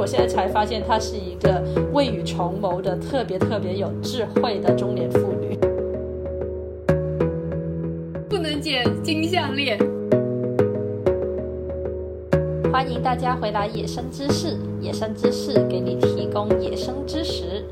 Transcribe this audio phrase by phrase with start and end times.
[0.00, 5.58] 我现在才发现她是一个未雨绸缪的、特别特别有智慧的中年妇女。
[8.26, 9.78] 不能剪金项链。
[12.72, 14.46] 欢迎大家回来《野生知识》，
[14.80, 17.62] 野生知识给你提供野生知识。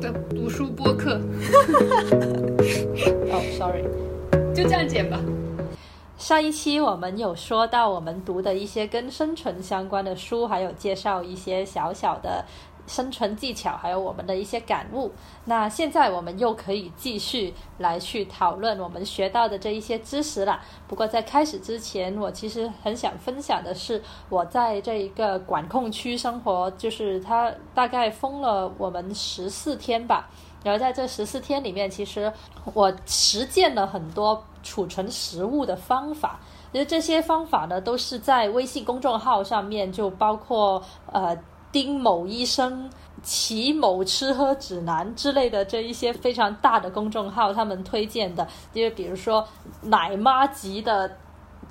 [0.00, 1.20] 的读书播客，
[3.30, 3.84] 哦， sorry，
[4.54, 5.20] 就这样剪吧。
[6.22, 12.44] 上一期我们有说到我们读的一些跟生存相关的书，还有介绍一些小小的
[12.86, 15.10] 生存技巧，还有我们的一些感悟。
[15.46, 20.60] 那现在我们又可以继续来去讨论我们学到的这一些知识了。
[20.86, 30.30] 不过在开始之前，我其实很想分享的是，我在这一个管控区生活，就是它大概封了我们十四天吧。
[30.64, 32.32] 然后在这十四天里面，其实
[32.74, 36.38] 我实践了很多储存食物的方法。
[36.72, 41.36] 其实这些方法呢，都是在微信公众号上面，就包括呃
[41.70, 42.90] 丁某医生、
[43.22, 49.46] 齐某吃喝指南之类的这一些非常大的公众号，他们推荐的，因为比如说
[49.82, 51.18] 奶妈级的。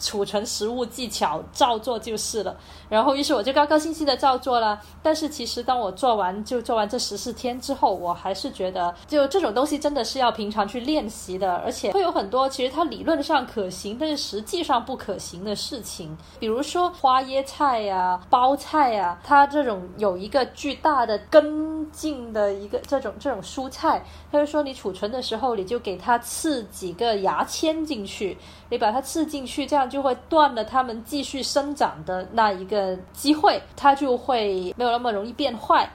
[0.02, 2.58] 储存食物技巧，照做就是了。
[2.90, 4.82] 然后，于是我就高高兴兴的照做了。
[5.04, 16.18] 但是，其实当我做完就做完这十四天之后，我还是觉得，就这种东西真的是要平常去练习的，而且会有很多其实它理论上可行，但是实际上不可行的事情。
[16.40, 28.38] 比如说花椰菜呀、包菜呀，它这种有一个巨大的根茎的一个这种这种蔬菜，他就说你储存的时候，你就给它刺几个牙签进去，
[28.70, 29.91] 你把它刺进去，这样。
[29.92, 35.88] 就会断了它们继续生长的那一个机会，它就会没有那么容易变坏。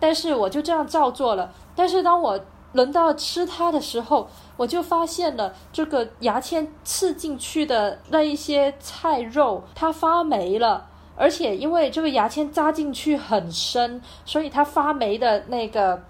[0.00, 1.52] 但是我就这样照做了。
[1.76, 2.40] 但是当我
[2.72, 10.88] 轮到吃它的时候，我就发现了这个牙签刺进去的那一些菜肉，它发霉了。
[11.14, 16.02] 而且因为这个牙签扎进去很深，所以它发霉的那个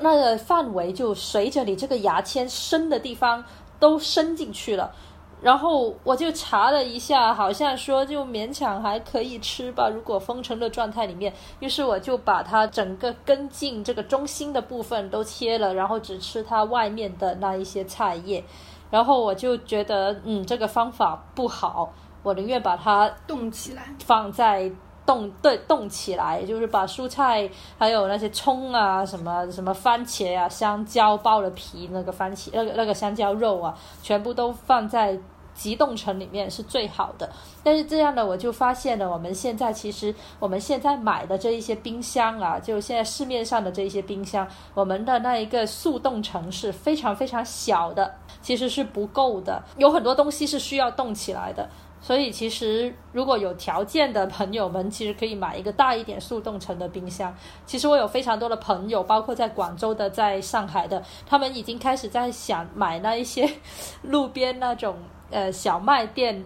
[0.00, 3.44] 那个范围就随着你这个牙签深的地方
[3.78, 4.90] 都伸进去了。
[5.44, 9.90] 然后我就查了一下，好像说就勉强还可以吃吧。
[9.90, 18.42] 如果封城的状态里面，于是我就把它整个根茎这个中心的部分都切了，然后只吃它外面的那一些菜叶。
[18.90, 24.72] 然后我就觉得，嗯，这个方法不好，我宁愿把它冻起来，放在
[25.04, 27.46] 冻对冻起来，就是把蔬菜
[27.78, 35.20] 还有那些葱啊、什么什么番茄啊、香蕉剥了皮那个番茄那个那个香蕉肉啊，全部都放在。
[35.54, 37.30] 急冻层里面是最好的，
[37.62, 51.68] 但是这样呢，我就发现了，我们现在其实我们现在买的这一些冰箱啊，就现在市面上的这一些冰箱，我们的那一个速冻层是非常非常小的，其实是不够的，有很多东西是需要冻起来的。
[52.00, 57.34] 所以其实如果有条件的朋友们，其实可以买一个大一点速冻层的冰箱。
[57.64, 63.48] 其实我有非常多的朋友，包括在广州的、在上海的，他们已经开始在想买那一些
[64.02, 64.96] 路边那种。
[65.30, 66.44] 呃，小卖店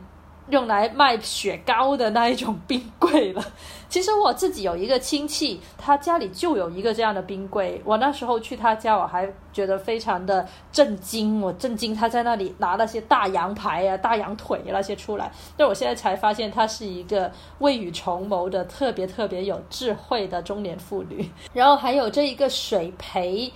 [0.50, 3.44] 用来卖雪糕的那一种冰柜了。
[3.90, 7.80] 其实我自己有一个亲戚，他家里就有一个这样的冰柜。
[7.86, 11.40] 我那时候去他家，我还觉得非常的震惊。
[11.40, 15.32] 我震惊他在那里拿那些大羊排啊、大羊腿那些出来。
[15.56, 21.30] 但我现在才发现，他是一个未雨绸缪的、特别特别有智慧的中年妇女。
[21.54, 23.50] 然后还有这一个水培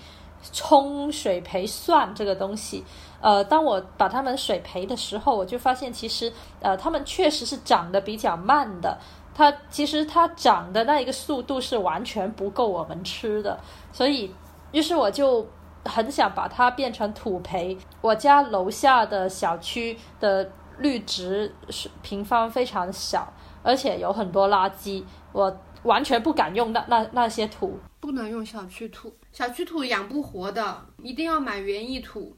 [0.51, 2.83] 冲水培蒜这个东西。
[3.23, 8.99] 呃，当我把它们水培的时候，我就发现其实，呃，它们确实是长得比较慢的。
[9.35, 13.59] 它其实它长的那一个速度是完全不够我们吃的，
[13.91, 14.31] 所以，
[14.73, 15.47] 于是我就
[15.87, 17.79] 很想把它变成土培。
[18.03, 25.03] 我家楼下的小区的绿植是平方非常小，而且有很多垃圾，
[25.33, 27.79] 我完全不敢用那那那些土。
[28.01, 32.37] 不能用小区土，小区土养不活的，一定要买园艺土。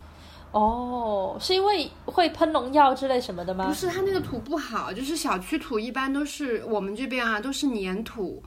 [0.54, 3.66] 哦，是因为会喷农药之类什么的吗？
[3.66, 8.40] 不是，它那个土不好，就是小区土一般都是我们这边啊，都是粘土，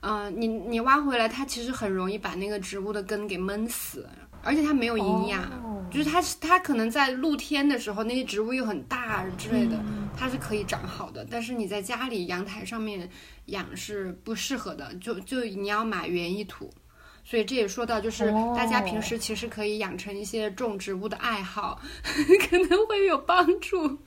[0.00, 4.08] 嗯，你你挖回来，它其实很容易把那个植物的根给闷死，
[4.42, 5.48] 而且它没有营养，
[5.88, 9.78] 就是它它可能在露天的时候，那些植物又很大之类的，
[10.16, 13.08] 它是可以长好的，但是你在家里阳台上面
[13.46, 16.68] 养是不适合的，就就你要买园艺土。
[17.24, 21.80] 所以这也说到，就是大家平时其实可以养成一些种植物的爱好，
[22.50, 23.98] 可能会有帮助。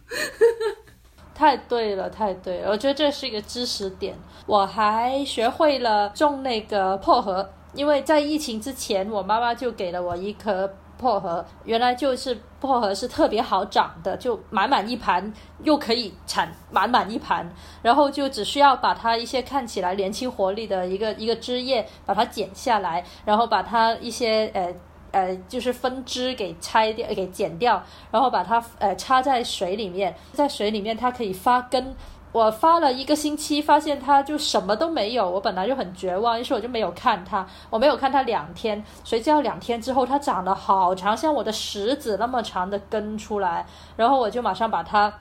[1.34, 4.16] 太对了，太对了，我觉得这是一个知识点。
[4.46, 15.34] 我还学会了种那个薄荷，因为在疫情之前，我妈妈就给了我一棵薄荷，原来就是薄荷是特别好长的，就满满一盘，
[15.64, 17.50] 又可以产满满一盘，
[17.82, 24.74] 然后就只需要把它一些看起来年轻活力的一个一个枝叶把它剪下来，然后把它一些呃
[25.12, 31.96] 呃就是分支给拆掉给剪掉，然后把它呃插在水里面，在水里面它可以发根。
[32.36, 35.30] 我发了一个星期，发现它就什么都没有。
[35.30, 37.48] 我本来就很绝望，于是我就没有看它。
[37.70, 43.66] 我没有看它两天，谁知道两天之后它长得好长，像我的食指那么长的根出来。
[43.96, 45.14] 然后我就马上把它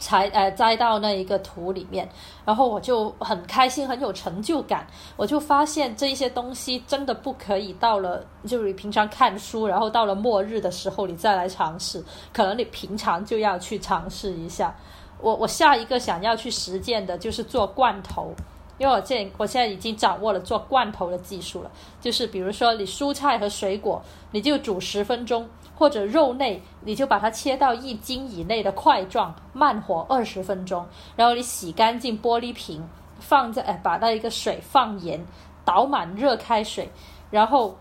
[0.00, 2.08] 采呃栽到那一个土里面，
[2.44, 4.84] 然后我就很开心，很有成就感。
[5.16, 14.74] 我就发现这一些东西真的不可以到了，就是平常看书，然后到了末日的时候你再来尝试，可能你平常就要去尝试一下。
[15.22, 18.34] 我我下一个想要去实践的就是做罐头，
[18.76, 21.70] 因为我现我现在已经掌握了做罐头的技术了。
[22.00, 24.02] 就是比如说你蔬菜和水果，
[24.32, 30.84] 你就煮十分钟，或者肉类，你就把它切到一斤以内的块状，慢火二十分钟。
[31.14, 32.84] 然后你洗干净玻璃瓶，
[33.20, 35.24] 放在哎把那一个水放盐，
[35.64, 36.90] 倒满热开水，
[37.30, 37.78] 然后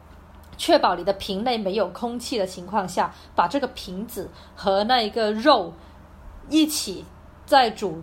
[0.58, 5.74] 确保你的瓶内没有空气的情况下，把这个瓶子和那一个肉
[6.48, 7.04] 一起。
[7.52, 8.02] 再煮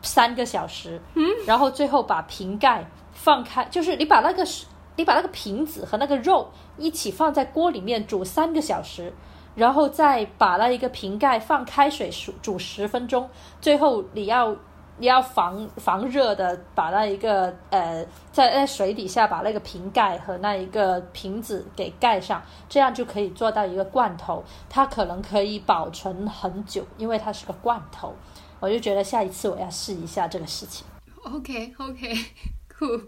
[0.00, 4.46] 三个小时，嗯，然后最后把瓶盖放开，就是你把那个
[4.94, 9.12] 你把那个瓶子和那个肉一起放在锅里面煮三个小时，
[9.56, 13.28] 然后再把那一个瓶盖放开水煮煮十分钟，
[13.60, 14.54] 最后你要
[14.98, 28.14] 你要防防热的把那一个呃在在水底下把那个瓶盖和那一个瓶子给盖上，这样就可以做到一个罐头，它可能可以保存很久，因为它是个罐头。
[28.60, 30.86] 我就觉得下一次我要试一下这个事情。
[31.22, 32.14] OK OK，
[32.68, 33.00] 酷，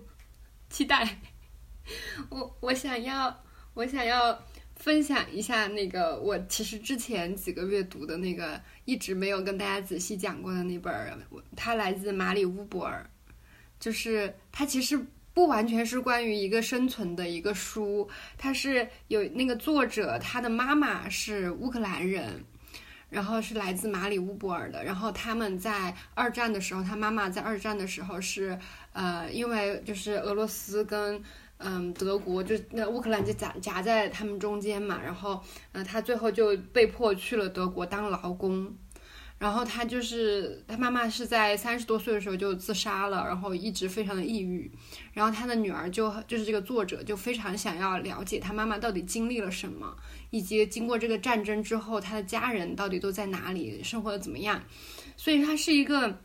[0.71, 1.19] 期待。
[2.31, 3.43] 我我想要
[3.75, 4.43] 我想要
[4.77, 11.17] 分享一下那个我其实之前几个月读的那个一直没有跟大家仔细讲过的那本儿，
[11.55, 13.09] 它来自马里乌博尔，
[13.79, 14.99] 就是它其实
[15.35, 18.09] 不完全是关于一个生存的一个书，
[18.39, 22.45] 它是有那个作者他的妈妈是乌克兰人。
[23.13, 28.59] 然后是来自马里乌波尔的，然后他们在二战的时候，他妈妈在二战的时候是，
[28.95, 31.23] 呃，因为就是俄罗斯跟
[31.59, 35.43] 嗯德国就那乌克兰就夹夹在他们中间嘛，然后
[35.73, 38.75] 呃他最后就被迫去了德国当劳工。
[39.39, 44.71] 然后他就是他妈妈是在三十多岁的时候就自杀了，然后一直非常的抑郁。
[45.13, 49.97] 然后他的女儿就就是这个作者就非常想要了解他妈妈到底经历了什么，
[50.33, 54.61] 以及经过这个战争之后他的家人到底都在哪里，生活的怎么样。
[55.17, 56.21] 所以它是一个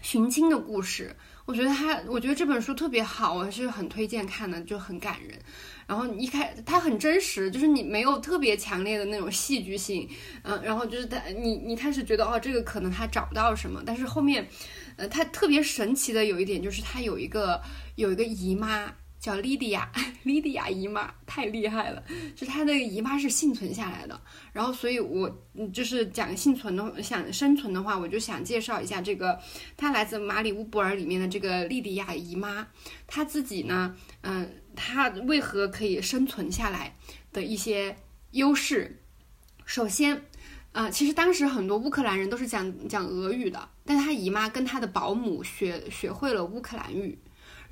[0.00, 1.14] 寻亲的故事。
[1.44, 5.38] 我觉得他，我觉得这本书特别好，我是很推荐看的，就很感人。
[5.86, 10.08] 然后一开，它很真实，就是你没有特别强烈的那种戏剧性，
[10.44, 14.48] 嗯，然后就是他，你你开始觉得哦，这个可能他找不到什么，但是后面，
[14.96, 17.60] 呃，他特别神奇的有一点就是他有一个
[17.96, 19.88] 有一个姨妈叫莉迪亚，
[20.24, 22.02] 莉迪亚姨妈太厉害了，
[22.34, 24.20] 就她那个姨妈是幸存下来的，
[24.52, 25.30] 然后所以我
[25.72, 29.38] 就是讲幸存的，想生存的话，我就想介绍一下这个，
[29.76, 32.66] 他来自马里乌波尔里面的这个莉迪亚姨妈，
[33.06, 34.50] 她自己呢，嗯。
[34.74, 36.96] 她为何可以生存下来
[37.30, 37.94] 的一些
[38.30, 39.02] 优势？
[39.66, 40.24] 首先，
[40.72, 47.18] 呃，其实当时很多乌克兰人都是讲讲俄语的，但她姨妈跟她的保姆学学会了乌克兰语，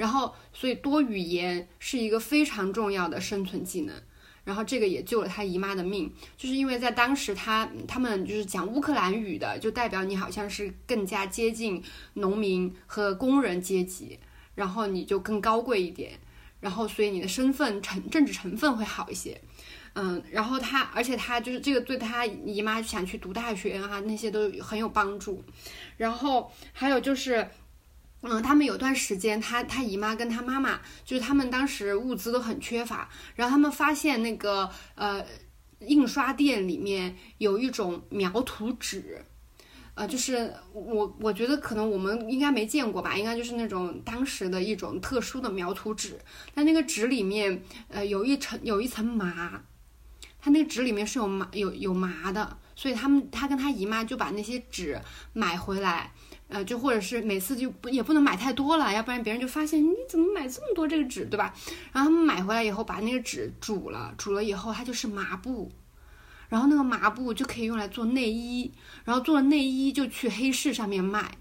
[0.00, 3.94] 然后所以多语言是一个非常重要的生存技能。
[4.42, 11.82] 然后这个也救了他姨妈的命，就是因为在当时他他们就是讲乌克兰语的，就代表你好像是更加接近
[12.14, 14.18] 农民和工人阶级，
[14.54, 16.12] 然后你就更高贵一点。
[16.60, 19.40] 然后，所以你的身份成政治成分会好一些，
[19.94, 25.42] 嗯，然后他，而且他就是这个对他姨妈想去读大学啊，那些都很有帮助。
[25.96, 27.48] 然后还有就是，
[28.22, 35.24] 嗯，他们有段时间，他他姨妈跟他妈妈，就是他们当时物资都很缺乏，然后他们发现那个呃
[35.80, 39.24] 印刷店里面有一种描图纸。
[39.94, 46.18] 呃，就是我我觉得可能我们应该没见过吧，应该就是那种当时的一种特殊的描图纸。
[46.54, 49.62] 但那个纸里面，呃，有一层有一层麻，
[50.40, 54.98] 它那个纸里面是有麻有有麻的，所以他们他跟他姨妈就把那些纸
[55.34, 56.12] 买回来，
[56.50, 61.54] 呃，就或者是每次就不也不能买太多了，要不然别人就发现你怎么买这么多这个纸，对吧？
[61.92, 65.70] 然后他们买回来以后，把那个纸煮了，煮了以后它就是麻布。
[66.48, 68.72] 然后那个麻布就可以用来做内衣，
[69.04, 71.38] 然后做了内衣就去黑市上面卖，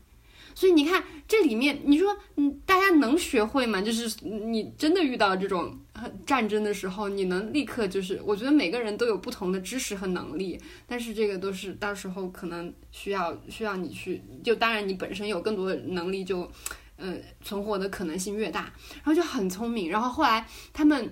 [0.60, 3.82] 所以你看这里面，你说嗯，大家能学会吗？
[3.82, 5.80] 就是你真的遇到这种
[6.26, 16.52] 战争的时候，你能立刻就是，我觉得每个人都有不同的知识和能力，但是这个都是到时候可能需要需要你去，就当然你本身有更多的能力，就
[16.98, 18.64] 嗯存活的可能性越大，
[18.96, 21.10] 然后就很聪明，然后后来他们。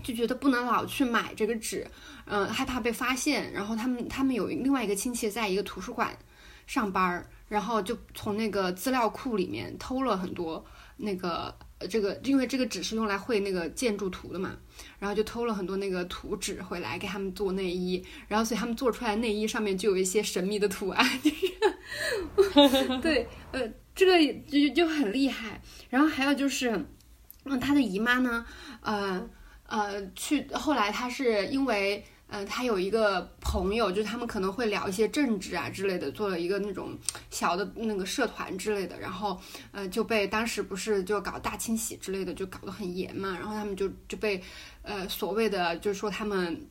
[0.00, 1.84] 就觉得不能老去买这个纸，
[2.26, 3.52] 嗯，害怕被发现。
[3.52, 6.16] 然后他们他们有另外一个亲戚在一个图书馆
[6.68, 10.64] 上班儿，然后就从那个资料库里面偷了很多
[10.96, 11.54] 那个
[11.88, 14.56] 这个，因为这个纸是用来绘那个建筑图的嘛，
[14.98, 18.04] 然后就偷了很多那个图纸回来给他们做内衣。
[18.28, 23.60] 然后所以他们做出来内衣上面就有一些神秘的图案，就是 对，呃，
[23.94, 25.60] 这个就就很厉害。
[25.88, 26.70] 然后还有就是，
[27.44, 28.44] 嗯，他的姨妈呢，
[28.82, 29.28] 呃。
[29.70, 36.96] 呃，去后来他是因为，呃，他有一个朋友，就是他们可能会聊一些政治啊之类的，做了一个那种
[37.30, 39.40] 小的那个社团之类的，然后，
[39.72, 44.42] 呃，就被当时不是就搞大清洗之类的，就搞得很严嘛，然后他们就就被，
[44.82, 46.68] 呃，所谓的就是说他们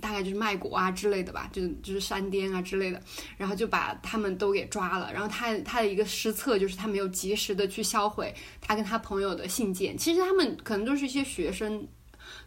[0.00, 3.02] 大概就是卖国啊之类的吧，就就是山巅啊之类的，
[3.36, 11.84] 然后就把他们都给抓了，然后他他的一个失策就是他没有及时的去销毁他跟他朋友的信件，其实他们可能都是一些学生。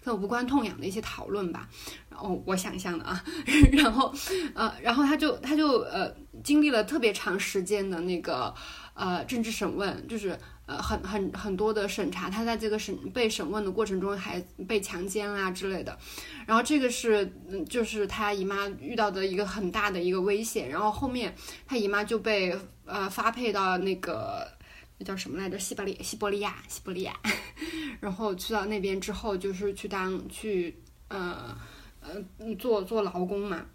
[0.06, 1.68] 很无关痛痒的一些讨论吧，
[2.12, 3.24] 然后我想象的啊，
[3.74, 4.14] 然后
[4.54, 8.54] 呃，然后他就他就呃经历了特别长时间的那个
[8.94, 15.98] 呃政治审问，就是呃很很很多的审查，他在这个审被审问的过程中还被强奸啦之类的，
[16.46, 21.34] 然后这个是嗯就是他姨妈遇到的一个很大的一个危险，然后后面
[21.66, 24.54] 他姨妈就被呃发配到那个。
[24.98, 25.60] 那叫什么来着？
[25.60, 27.14] 西伯利西伯利亚，西伯利亚。
[28.00, 31.58] 然后去到那边之后，就是去当去呃
[32.02, 33.66] 呃做做劳工嘛。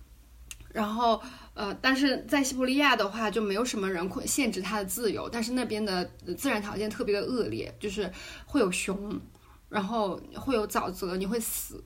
[0.72, 1.20] 然后
[1.54, 5.28] 呃，但是在西伯利亚的话，就没有什么人会限制他的自由。
[5.28, 6.04] 但是那边的
[6.38, 8.10] 自然条件特别的恶劣，就是
[8.46, 9.20] 会有熊，
[9.68, 11.82] 然后会有沼泽，你会死。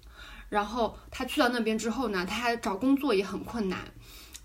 [0.50, 3.80] 然后他去到那边之后呢，他找工作也很困难。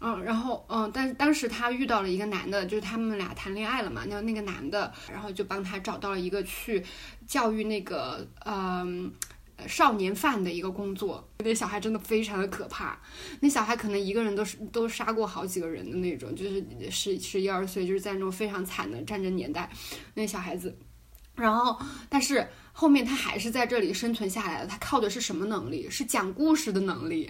[0.02, 4.04] 嗯，然后嗯，但是当时他遇到了一个男的，就是他们俩谈恋爱了嘛。
[4.08, 6.84] 那那个男的，然后就帮他找到了一个去
[7.28, 9.12] 教育那个嗯
[9.68, 11.28] 少年犯的一个工作。
[11.40, 12.98] 那小孩真的非常的可怕，
[13.42, 19.70] 那小孩可能一个人都是都杀过好几个人的那种，就是十十一二岁，就是在那种非常惨的战争年代，
[20.14, 20.78] 那小孩子。
[21.36, 21.78] 然后，
[22.10, 24.68] 但是后面他还是在这里生存下来了。
[24.68, 25.90] 他靠的是什么能力？
[25.90, 27.30] 是讲故事的能力。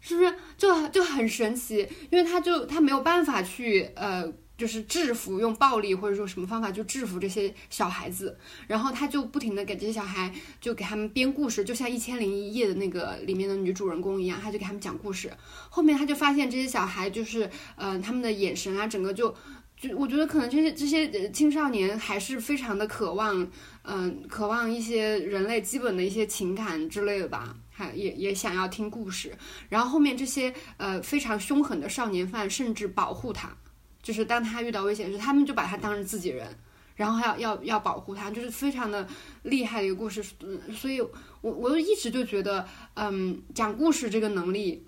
[0.00, 1.86] 是不是就就很神奇？
[2.10, 8.36] 因为他就他没有办法去呃，就是制服用暴力或者说什么方法就制服这些小孩子，
[8.66, 15.30] 然后他就不停的给这些小孩就给他们编故事，就像《一千零一夜》的那个里面的女主人公一样，他就给他们讲故事。
[15.68, 19.34] 后面他就发现这些小孩就是呃，他们的眼神啊，整个就
[19.76, 23.48] 就我觉得可能这些这些青少年还是非常的渴望，
[23.82, 27.56] 嗯，渴望一些人类基本的一些情感之类的吧。
[27.78, 29.32] 还也也想要听故事，
[29.68, 33.56] 然后后面这些呃非常凶狠的少年犯甚至保护他，
[34.02, 36.48] 就是当他遇到危险时，他们就把他当成自己人，
[36.96, 39.06] 然后还要要要保护他，就是非常的
[39.44, 40.24] 厉害的一个故事。
[40.40, 44.84] 嗯，所以我我就一直就觉得，嗯，讲故事这个能力，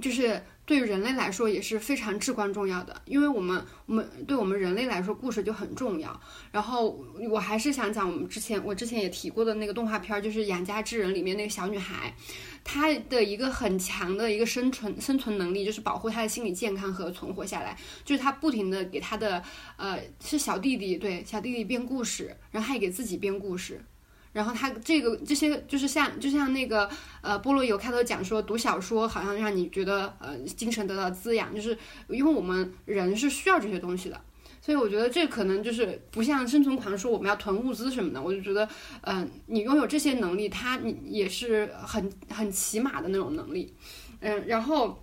[0.00, 0.42] 就是。
[0.66, 6.20] 对于人类来说也是非常至关重要的，因为我们我们对我们人类来说故事就很重要。
[6.50, 12.12] 然后我还是想讲我们之前我之前也提过的那个动画片，就是《养家之人》里面那个小女孩，
[12.64, 19.40] 她的一个很强的一个生存生存能力就是保护她的心理健康和存活下来，就是她不停的给她的
[19.76, 23.80] 呃是小弟弟对小弟弟编故事，然后她也给自己编故事。
[24.36, 26.90] 然后他这个这些就是像就像那个
[27.22, 31.78] 呃菠萝油开头讲说读小说好像让你觉得呃精神得到滋养，就是
[32.08, 34.20] 因为我们人是需要这些东西的，
[34.60, 38.68] 所以我觉得这可能就是不像生存狂说我们要囤物资什么的，我就觉得
[39.00, 43.74] 嗯你拥有这些能力，它你也是很很起码的那种能力，
[44.20, 45.02] 嗯然后。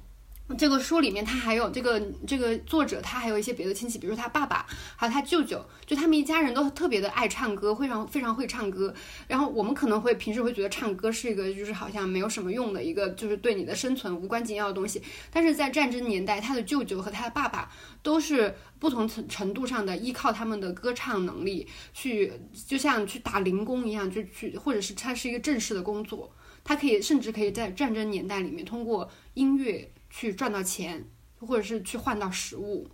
[0.58, 8.94] 这个书里面，他还有这个这个作者，他还有一些别的亲戚，比如说他爸爸，还有他舅舅，就他们一家人都特别的爱唱歌，非常非常会唱歌。
[9.28, 15.02] 然后我们可能会平时会觉得唱歌是一个就是好像没有什么用的一个，就是对你的生存无关紧要的东西。
[15.32, 17.72] 但是在战争年代，他的舅舅和他的爸爸
[18.04, 22.34] 都是不同程程度上的依靠他们的歌唱能力去，
[22.68, 26.32] 就像去打零工一样，就去，或者是他是一个正式的工作，
[26.66, 29.90] 他可以甚至可以在战争年代里面通过音乐。
[30.16, 31.04] 去赚到钱，
[31.40, 32.88] 或者是去换到食物，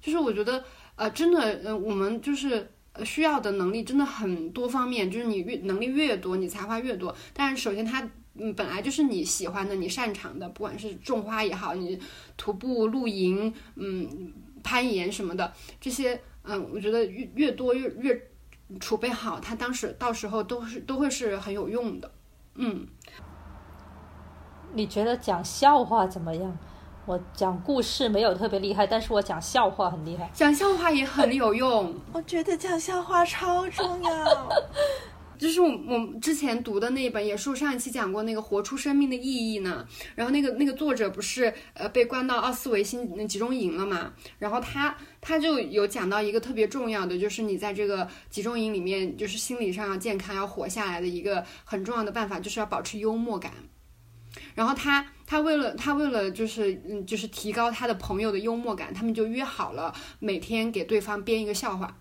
[0.00, 0.64] 就是我觉得，
[0.96, 2.68] 呃，真的，呃，我们就是
[3.04, 7.14] 需要的能力真的很多方面，就是你越能力越多，你才华越多。
[7.32, 8.02] 但是首先，它
[8.34, 11.96] 嗯本来就是你喜欢的、你擅长的，不管是种花也好，你
[12.36, 14.32] 徒步、露营、嗯
[14.64, 18.30] 攀岩什么的，这些嗯，我觉得越越多越越
[18.80, 22.10] 储备好，它当时到时候都是都会是很有用的。
[22.56, 22.86] 嗯，
[24.74, 26.58] 你觉得讲笑话怎么样？
[27.06, 30.30] 我讲故事没有特别厉害，但是我讲笑话很厉害。
[30.32, 34.52] 讲笑话也很有用， 我觉得讲笑话超重要。
[35.36, 39.84] 就是我我之前读的那一本，也是我上一期讲过那个活出生命的意义呢。
[40.14, 44.12] 然后那个那个作者不是呃被关到奥斯维辛集中营了嘛？
[44.38, 53.52] 然后他他就有讲到一个特别重要的，就是你在这个集中营里面，就是心理上要健康，要活下来的一个很重要的办法，就是要保持幽默感。
[54.54, 61.98] 然后他他为了他为了就是嗯就是提高他的朋友的幽默感，他们就约好了每天给对方编一个笑话。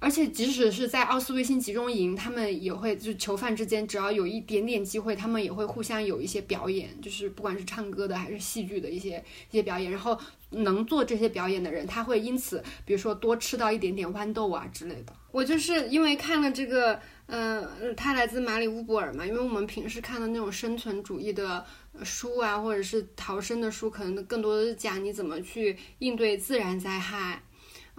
[0.00, 9.16] 而且，即使是在奥斯维辛集中营，他们也会，就是囚犯之间，只要有一点点机会，他们也会互相有一些表演，就是不管是唱歌的还是戏剧的一些
[9.50, 9.90] 一些表演。
[9.90, 10.16] 然后，
[10.50, 15.12] 能做这些表演的人，他会因此，比如说多吃到一点点豌豆啊之类的。
[15.32, 21.64] 我就是因为看了这个，嗯，他来自马里乌波尔嘛，因为我们平时看的那种生存主义的
[22.02, 27.42] 书啊，或者是逃生的书，可能更多的是讲你怎么去应对自然灾害。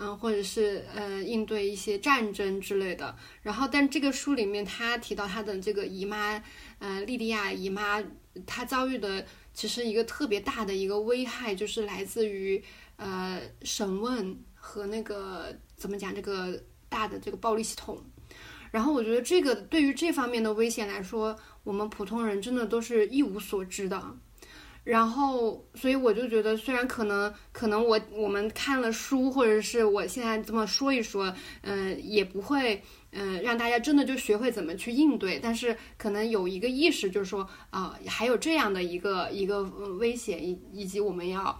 [0.01, 3.13] 嗯，或者是呃应对一些战争之类的。
[3.41, 6.41] 然后，但这个书里面他提到他的这个姨妈，
[6.79, 8.01] 呃，莉莉亚姨妈，
[8.47, 12.63] 她遭遇的其实一个特别大的一个危害，就是来自于
[12.95, 16.57] 呃审问和那个怎么讲这个
[16.87, 18.01] 大的这个暴力系统。
[18.71, 24.01] 然后，我觉得这个对于这方面的危险来说，我们普通人真的都是一无所知的。
[24.85, 35.37] 然后，所以我就觉得，虽然可能可能我我们看了书，或者是我现在这么说一说，嗯，也不会，嗯，让大家真的就学会怎么去应对。
[35.37, 39.61] 但是可能有一个意识，就是说，啊，还有这样的一个一个
[39.99, 41.59] 危险，以以及我们要，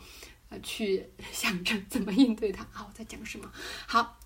[0.49, 2.63] 呃，去 想着怎么应对它。
[2.73, 3.51] 啊，我在讲什么？
[3.85, 4.17] 好，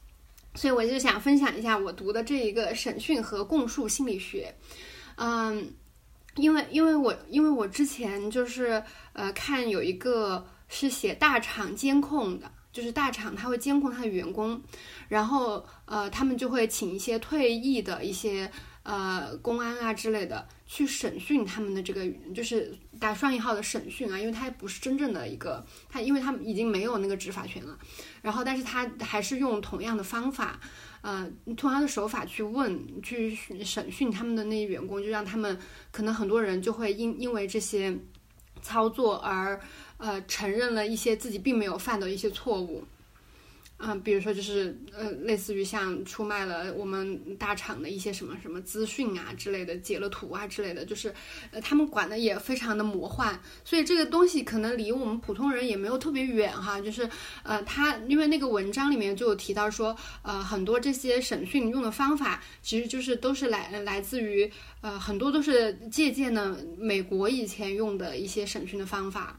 [0.55, 4.55] 所以我就想分享一下我读的这一个审讯和供述心理学，
[5.15, 5.73] 嗯。
[6.37, 8.81] 因为，因为我，因为我之前就是
[9.13, 14.59] 呃，看有一个是写大厂监控的，就是大厂他会监控他的员工，
[15.07, 18.51] 然后呃，他们就会请一些退役的一些
[18.83, 27.77] 呃公安啊之类的去审讯他们的这个，就是打双引号的审讯啊，因为他不是真正的一个他，因为他已经没有那个执法权了，
[28.21, 30.59] 然后但是他还是用同样的方法。
[31.01, 35.59] 呃，同样的手法去问、去审讯他们的那些员工，就让他们
[35.91, 37.93] 可能很多人就会因因为这些
[38.61, 39.59] 操作而
[39.97, 42.85] 呃承认了一些自己并没有犯的一些错误。
[43.85, 51.13] 嗯，比如说就是呃，类似于像出卖了我们大厂的一些什么什么资讯啊之类的，截了图啊之类的，就是
[51.51, 56.79] 呃，他们管的也非常的魔幻，所以这个东西可能离我们普通人也没有特别远哈。
[56.79, 57.09] 就是
[57.43, 69.37] 呃，他因为那个文章里面就有提到说，呃，很多这些审讯用的方法，其实就是都是来来自于呃，很多都是借鉴的美国以前用的一些审讯的方法。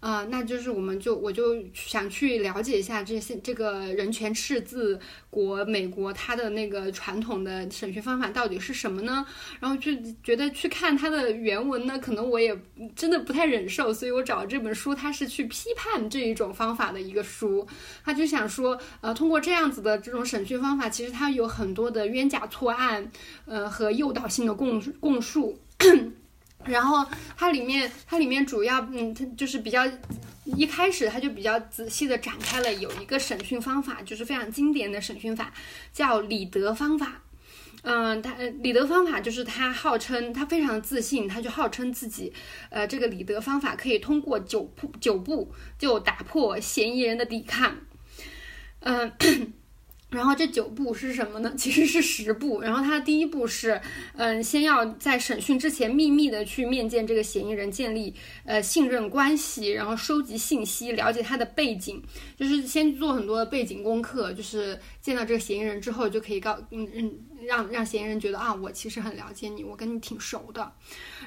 [0.00, 9.26] 啊，那就是我们就我就想去了解一下这些这个人权赤字国美国它的那个传统的审讯方法到底是什么呢？
[9.60, 12.58] 然后就觉得去看它的原文呢，可能我也
[12.96, 17.66] 真的不太忍受，所以我找这本书，它是去批判这一种方法的一个书。
[18.02, 23.12] 他就想说，呃，通过这样子的这种审讯方法，其实它有很多的冤假错案，
[23.44, 25.58] 呃，和诱导性的供供述。
[26.64, 29.82] 然后它里面，它里面主要，嗯，它就是比较
[30.44, 35.52] 一开始，它就比较仔细的展开了有一个审讯方法，就是非常经典的审讯法，
[35.92, 37.22] 叫李德方法。
[37.82, 42.32] 嗯，他李德方法就是他号称他非常自信，他就号称自己，
[42.68, 47.74] 呃，这个李德方法可以通过九步九步就打破嫌疑人的抵抗。
[48.80, 49.10] 嗯。
[50.10, 51.52] 然后这九步是什么呢？
[51.56, 52.60] 其实是十步。
[52.60, 53.80] 然后他的第一步是，
[54.16, 62.02] 嗯，先要在审讯之前秘密的去面见这个嫌疑人，建立呃信任关系，然后收集信息，了解他的背景，
[62.36, 64.32] 就是先做很多的背景功课。
[64.32, 67.12] 就是见到这个嫌疑人之后，就可以告嗯嗯
[67.46, 70.72] 让让嫌疑人觉得啊，我其实很了解你，我跟你挺熟的。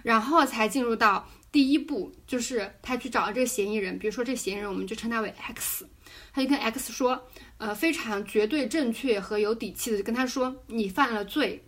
[0.03, 5.87] 然后才进入到第一步，就是他去找到这个嫌疑人，比如说这个嫌疑人，我们就称他为 X，
[6.33, 7.23] 他就跟 X 说。
[7.59, 11.63] 呃，非常绝对正确和有底气的就跟他说你犯了罪，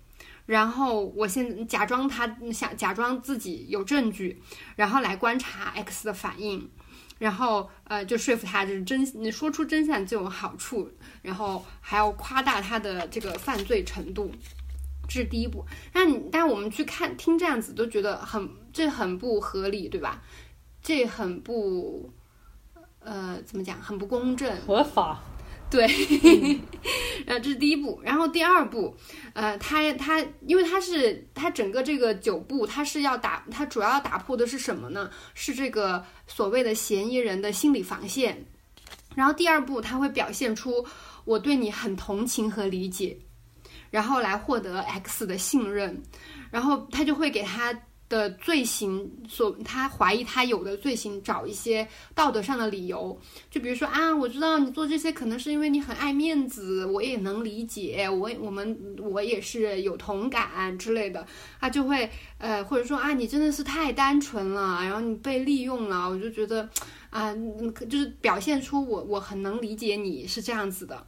[0.46, 4.42] 然后我现假装他想假装自己有证据，
[4.76, 6.70] 然后来观察 X 的反应，
[7.18, 14.30] 然后呃就说服他就是真你说出真相就有好处，然后还要夸大他的这个犯罪程度，
[15.08, 15.64] 这是第一步。
[15.94, 20.22] 但你但我们去看听这样子都觉得很这很不合理，对吧？
[20.82, 22.12] 这很不
[23.06, 25.22] 呃怎么讲很不公正合法。
[25.68, 25.88] 对，
[27.26, 28.00] 呃，这是第一步。
[28.04, 28.96] 然后第二步，
[29.34, 35.10] 呃，他他，因为他是他整个这个九步，他是要打，他主要要打破的是什么呢？
[35.34, 38.46] 是这个所谓的嫌疑人的心理防线。
[39.16, 40.86] 然后第二步，他会表现出
[41.26, 43.18] 我对你很同情和理解，
[43.90, 46.00] 然后来获得 X 的信任，
[46.52, 47.74] 然后他就会给他。
[48.08, 61.26] 的罪行所，他怀疑他有的罪行，找一些道德上的理由，就比如说啊，我知道你做这些可能是因为你很爱面子，我也能理解，我我们我也是有同感之类的，
[61.60, 66.70] 他就会呃，或者说啊，你真的是太单纯了，然后你被利用了，我就觉得
[67.10, 67.36] 啊，
[67.90, 71.06] 就是表现出我我很能理解你是这样子的，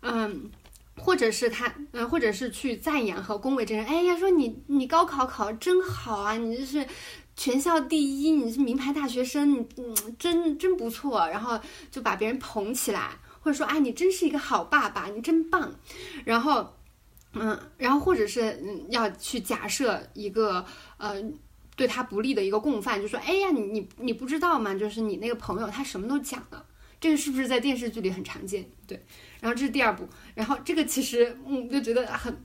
[0.00, 0.50] 嗯。
[0.96, 6.86] 或者是他，嗯，或者是去赞扬和恭维这人，哎呀，说你你高考考真好啊，你这是
[7.34, 11.58] 全校第一，你是名牌大学生，你嗯，真真不错，然后
[11.90, 15.74] 就把别人捧起来，或者说，哎，你真是一个好爸爸，你真棒，
[16.24, 16.74] 然后，
[17.32, 20.64] 嗯，然后或者是嗯，要去假设一个
[20.98, 21.14] 呃
[21.76, 24.74] 对他不利的一个共犯，就说，哎呀，你你你不知道吗？
[24.74, 26.66] 就是你那个朋友他什么都讲了，
[27.00, 28.68] 这个是不是在电视剧里很常见？
[28.86, 29.02] 对。
[29.40, 32.44] 然后这是第二步，然后这个其实，嗯，就觉得很，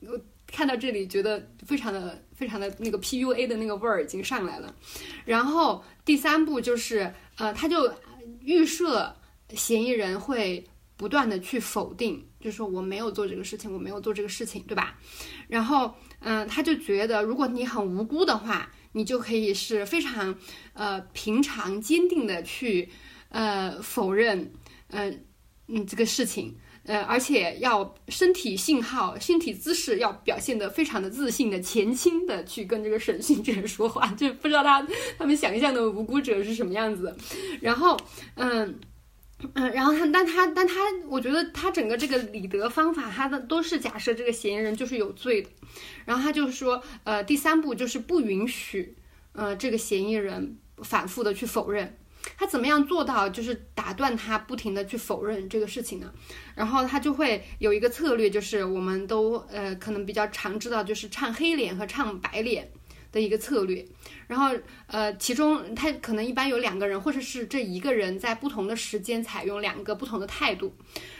[0.00, 4.74] 我看到这里觉得非常的、非常的那个 PUA 的那个味儿已经上来了。
[5.24, 7.90] 然后第三步就是，呃，他就
[8.40, 9.16] 预设
[9.54, 10.62] 嫌疑人会
[10.96, 14.98] 不断的去否定，就说我没有做这个事情，我没有做这个事情，对吧？
[15.48, 20.38] 然后，嗯，他就觉得如果你很无辜的话，你就可以是非常，
[20.74, 22.90] 呃，平常坚定的去，
[23.30, 24.52] 呃，否认，
[24.88, 25.24] 嗯。
[25.66, 37.16] 嗯，这个事情，呃，而且要身体信号、身体姿势要表现得非常的自信的、前倾的去跟这个审讯者说话，就不知道他他们想象的无辜者是什么样子。
[37.62, 37.98] 然后，
[38.34, 38.78] 嗯
[39.54, 40.74] 嗯，然后他，但他，但他，
[41.08, 45.48] 我觉得他整个这个理得方法，他的都是假设这个嫌疑人就是有罪的。
[46.04, 48.94] 然后他就是说，呃，第三步就是不允许，
[49.32, 51.96] 呃，这个嫌疑人反复的去否认。
[52.36, 56.12] 他怎么样做到就是打断他不停的去否认这个事情呢？
[56.54, 62.70] 然后他就会有一个策略，就是我们都呃可能比较常知道，就是唱黑脸和唱白脸
[63.12, 63.84] 的一个策略。
[64.26, 64.56] 然后
[64.86, 70.74] 呃其中他可能一般有两个人，或者是这一个人在不同的时间采用两个不同的态度。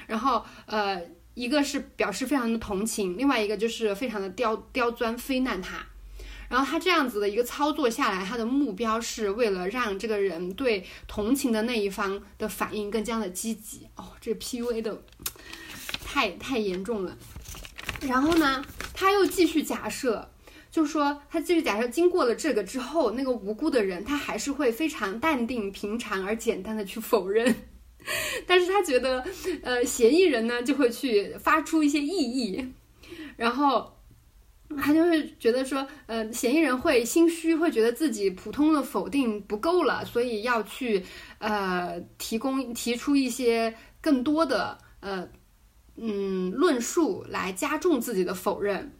[0.07, 1.01] 然后呃
[1.35, 5.85] 一个是表示非常的同情，另外一个就是非常的刁刁钻非难他。
[6.55, 13.89] 然后他这样子的一个操作下来，他的目标是为了让这个人对同情的那一方的反应更加的积极。
[13.97, 15.03] 哦，这 PUA 的
[16.05, 17.19] 太太严重了。
[18.03, 18.65] 然后呢，
[18.95, 20.31] 他又继续假设，
[20.71, 27.53] 就说他继续假设，经过了这个之后，那个无辜的人他还是会非常淡定、平常而简单的去否认。
[28.47, 29.25] 但是他觉得，
[29.65, 32.73] 呃，嫌疑人呢就会去发出一些异议，
[33.37, 33.93] 然后。
[34.77, 41.05] 他就会觉得说，呃，嫌疑人会心虚，会觉得自己普通的否定不够了，所以要去，
[41.39, 45.29] 呃，提供提出一些更多的，呃，
[45.97, 48.93] 嗯，论述来加重自己的否认，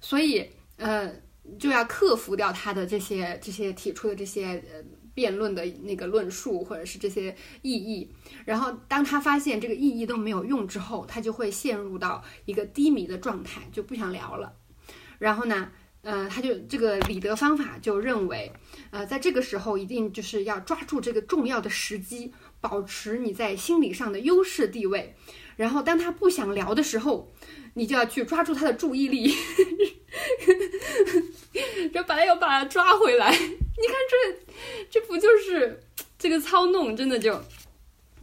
[0.00, 1.12] 所以，呃，
[1.58, 4.82] 就要克服掉他的这些这些提出的这些呃
[5.14, 8.10] 辩论的那个论述或者是这些异议，
[8.44, 14.52] 然后当他发现这个异议都没有用之后，他就会陷入到一个低迷的状态，就不想聊了。
[15.18, 15.70] 然后呢，
[16.02, 18.52] 呃，他就这个理得方法就认为，
[18.90, 25.14] 呃，在这个时候一定就是要抓住这个重要的时机，保持你在心理上的优势地位。
[25.56, 27.32] 然后当他不想聊的时候，
[27.74, 29.32] 你就要去抓住他的注意力，
[31.92, 33.30] 这本来要把他抓回来。
[33.30, 34.16] 你看这
[34.90, 35.80] 这不就是
[36.18, 37.40] 这个操弄，真的就，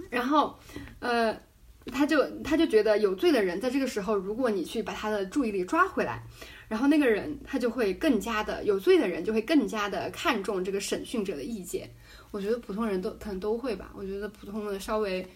[0.10, 0.60] 然后，
[1.00, 1.42] 呃，
[1.86, 6.24] 他就他就觉得有罪的人在这个时候，如果你去把他的注意力抓回来。
[6.72, 11.94] 然后那个人他就会更加的有罪的人就会更加的看重这个审讯者的意见。
[12.32, 13.92] 我觉得普通人都可能都会吧。
[13.94, 15.28] 我觉得普通的稍微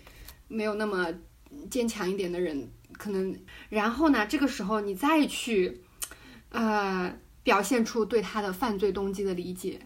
[0.48, 1.14] 没有那么
[1.70, 3.38] 坚强一点的人可能。
[3.68, 5.82] 然后呢，这个时候你再去
[6.52, 9.78] 呃表现出对他的犯罪动机的理解，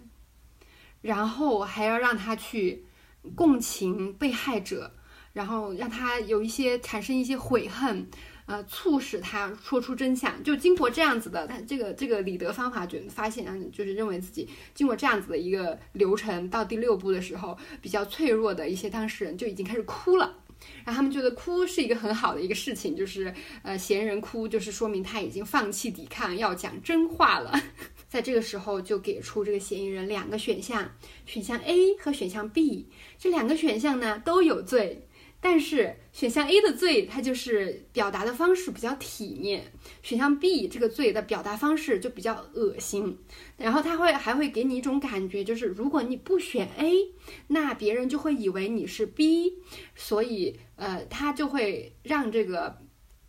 [1.01, 2.85] 然后还要让他去
[3.33, 4.93] 共情被害者，
[5.33, 8.07] 然后让他有一些产生一些悔恨。
[8.49, 20.35] 呃，促使他说出真相，就经过这样子的，他这个这个理得方法，就发现啊，就是认为自己经过这样子的一个流程，到第六步的时候，比较脆弱的一些当事人就已经开始哭了，
[20.83, 23.31] 然后他们觉得哭是一个很好的一个事情，就是
[23.61, 27.53] 呃，嫌疑人哭就是说明他已经放弃抵抗，要讲真话了，
[28.09, 30.89] 在这个时候就给出这个嫌疑人两个选项，
[31.27, 32.87] 选项 A 和选项 B，
[33.19, 35.05] 这两个选项呢都有罪。
[35.41, 39.61] 但是选项 A 的罪，它就是表达的方式比较体面；
[40.03, 43.17] 选项 B 这个罪的表达方式就比较恶心。
[43.55, 47.13] 然后他会还会给你一种感觉，就是如果你不选 A，
[47.47, 49.53] 那别人就会以为你是 B，
[49.95, 52.77] 所以呃，他就会让这个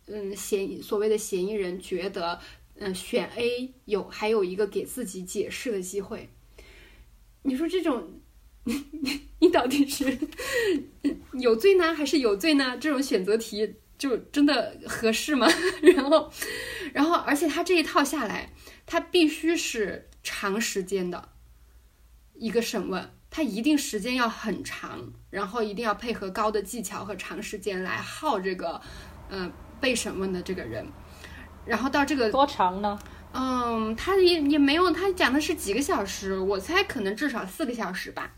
[0.07, 2.39] 嗯嫌所谓的嫌疑人觉得，
[2.75, 6.27] 嗯选 A 有还有一个给自己解释的机会。
[7.43, 8.20] 你说这种。
[8.63, 10.17] 你 你到底是
[11.33, 12.77] 有罪呢，还是有罪呢？
[12.79, 15.47] 这种选择题就真的合适吗？
[15.81, 16.31] 然后，
[16.93, 18.51] 然后，而且他这一套下来，
[18.85, 21.29] 他必须是长时间的
[22.35, 28.79] 一个审问，他一定时间要很长，然后一定要配合高的技巧和长时间来耗这个
[29.29, 30.85] 呃被审问的这个人。
[31.65, 32.99] 然后到这个多长呢？
[33.33, 38.33] 嗯，他也也没有，他讲的是几个小时，我猜可能至少四个小时吧。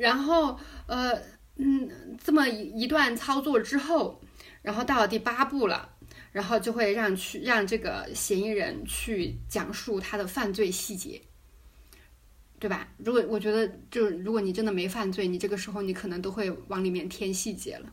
[0.00, 1.12] 然后，呃，
[1.56, 4.18] 嗯，这么一一段操作之后，
[4.62, 5.90] 然后到了第八步了，
[6.32, 11.20] 然后就会让去让这个嫌疑人去讲述他的犯罪细节，
[12.58, 12.88] 对吧？
[12.96, 17.92] 如果我觉得，就如果你真的没犯罪，你这个时候你可能都会往里面添细节了。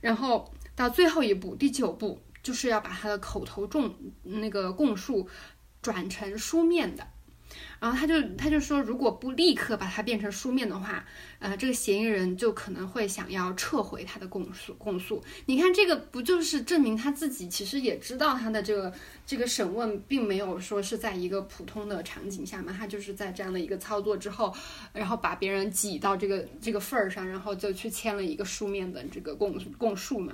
[0.00, 5.28] 然后到最后一步，第九步，就是要把他的口头供那个供述
[5.82, 7.06] 转成书面的。
[7.80, 11.04] 然后他就他就说，如果不立刻把它变成书面的话，
[11.38, 14.74] 呃，这个嫌疑人就可能会想要撤回他的供述。
[14.78, 18.92] 供述，你看这个不就是证明他自己其实也知道他的这个
[19.26, 22.74] 这个审问并没有说是在一个普通的场景下嘛？
[22.76, 24.54] 他就是在这样的一个操作之后，
[24.92, 30.32] 然后把别人挤到这个这个份儿上，然后就去签了一个书面的这个供供述嘛。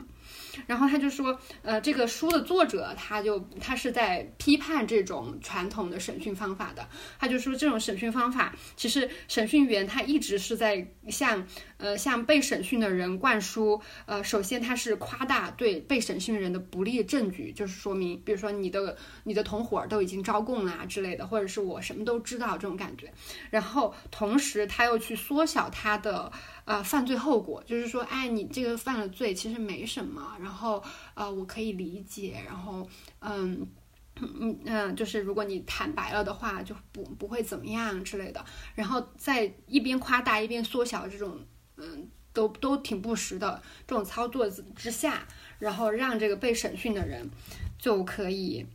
[0.66, 6.88] 然后他就说，呃，这个书的作者他就他是在批判这种传统的审讯方法的。
[7.18, 11.46] 他就说，这种审讯方法，其实审讯员他一直是在向
[11.80, 23.12] 呃向被审讯的人灌输，呃，首先他是夸大对被审讯人的不利证据，就是说明，比如说你的你的同伙都已经招供啦之类的，或者是我什么都知道这种感觉。
[23.50, 26.30] 然后同时他又去缩小他的。
[26.66, 30.80] 呃，犯罪后果就是说，哎，你这个犯了罪，其实没什么，然后
[31.14, 32.88] 呃，我可以理解，然后
[33.18, 33.66] 嗯
[34.20, 38.44] 嗯嗯，就是如果你坦白了的话，就不不会怎么样之类的。
[38.76, 41.40] 然后在一边夸大一边缩小这种
[41.80, 45.26] 嗯，都都挺不实的这种操作之下，
[45.58, 47.28] 然后让这个被审讯的人
[47.78, 48.66] 就可以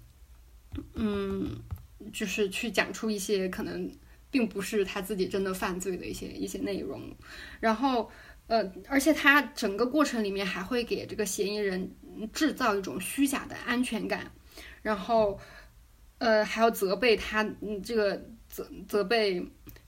[0.94, 1.62] 嗯，
[2.12, 3.92] 就是去讲出一些可能。
[4.32, 7.02] 并不是他自己真的犯罪的一些一些内容，
[7.62, 8.12] 然后
[8.48, 11.90] 呃，而且他整个过程里面还会给这个嫌疑人
[12.34, 14.30] 制造一种虚假的安全感，
[14.82, 15.40] 然后
[16.18, 19.42] 呃还要责备他，嗯，这个责责备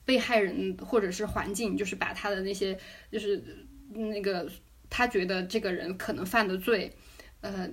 [0.08, 2.76] 被害人或者是环境，就是把他的那些
[3.12, 3.44] 就是
[3.90, 4.50] 那个
[4.90, 6.96] 他觉得这个人可能犯的罪，
[7.42, 7.70] 呃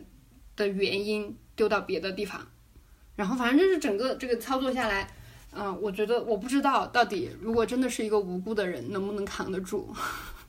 [0.57, 2.45] 的原因丢到别的地方，
[3.15, 5.09] 然后反正就是整个这个操作下来。
[5.57, 9.95] 嗯，我觉得我不知道到底如果真的是一个无辜的人能不能扛得住。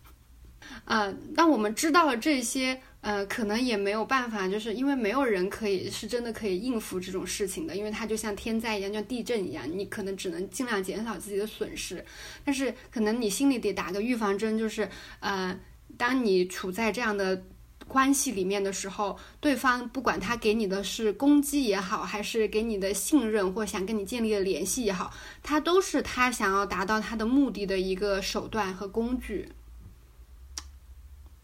[0.86, 12.04] 呃，那我们知道了这些，呃，可能也没有办法，就是因为没有人可以是真的可以应付这种事情的，因为它就像天灾一样，像地震一样，你可能只能尽量减少自己的损失，
[12.44, 14.90] 但是可能你心里得打个预防针，就是
[15.20, 15.56] 呃，
[15.96, 17.44] 当你处在这样的。
[17.88, 25.14] 关系里面的时候，对方不管他给你的是攻击也好，还是给你的信任或想跟你建立的联系也好，
[25.44, 29.48] 他都是他想要达到他的目的的一个手段和工具。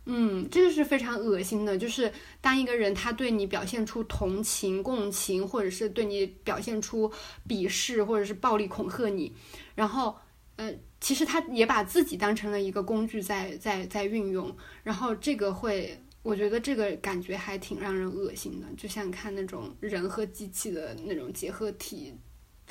[0.05, 2.11] 嗯，这个是非常恶心的，就是
[2.41, 7.11] 当一个人他对你表现出同情、共情，或者是对你表现出
[7.47, 9.31] 鄙视，或者是暴力恐吓你，
[9.75, 10.15] 然后，
[10.55, 15.99] 呃，其实他也把自己当成了一个工具在在在运用，然后这个会。
[16.23, 22.13] 我觉得这个感觉还挺让人恶心的，就像看那种人和机器的那种结合体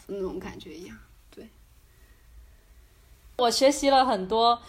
[0.06, 0.96] 那种感觉一样。
[1.34, 1.48] 对，
[3.38, 4.62] 我学习了很多，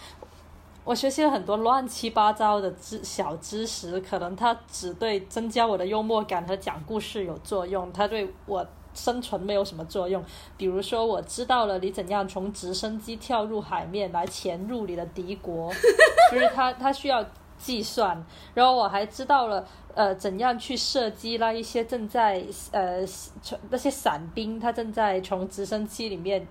[0.83, 10.23] 我学习了很多乱七八糟的知小知识，可能它只对增加我的幽默感和讲故事有作用，它对我生存没有什么作用。
[10.57, 15.71] 比如说，我知道了你怎样从直升机跳入海面来潜入你的敌国，
[16.31, 17.25] 就是它它需要。
[17.63, 19.63] 计算，然后我还知道了，
[19.93, 26.47] 呃，怎样去射击那一些正在呃从那些伞兵，他正在从直升机里面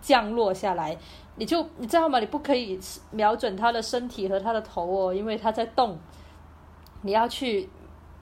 [0.00, 0.96] 降落下来，
[1.36, 2.20] 你就你知道吗？
[2.20, 2.78] 你不可以
[3.10, 5.98] 瞄准他的身体和他的头哦，因为他在动，
[7.02, 7.68] 你要去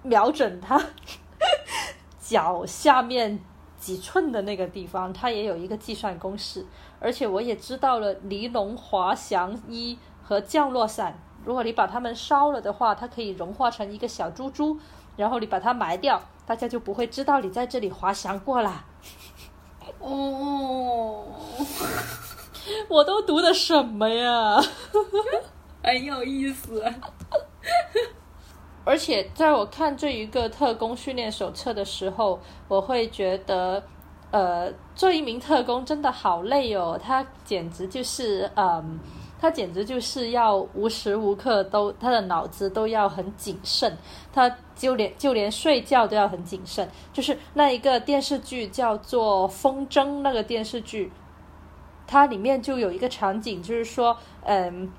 [0.03, 0.81] 瞄准他
[2.21, 3.39] 脚下面
[3.79, 6.65] 几寸的那个地方，它也有一个计算公式，
[7.01, 11.19] 而且我也知道了尼龙滑翔衣和降落伞。
[11.45, 14.79] 如果你把它们烧了的话，它可以融化成一个小珠珠，
[15.17, 18.85] 然后你把它埋掉，大家就不会知道你在这里滑翔过啦。
[19.99, 21.25] 哦，
[22.89, 24.61] 我都读的什么呀？
[25.83, 26.85] 很 有意思。
[28.85, 33.83] 而且在我看这一个特工训练手册的时候，我会觉得，
[34.33, 36.99] 呃，做一名特工真的好累哦。
[37.01, 38.99] 他简直就是，嗯，
[39.41, 43.97] 他简直就是要无时无刻都他的脑子都要很谨慎，
[44.33, 46.89] 他就连就连睡觉都要很谨慎。
[47.13, 51.13] 就是那一个电视剧叫做《风筝》，那个电视剧，
[52.07, 54.91] 它里面就有一个场景，就是说，嗯。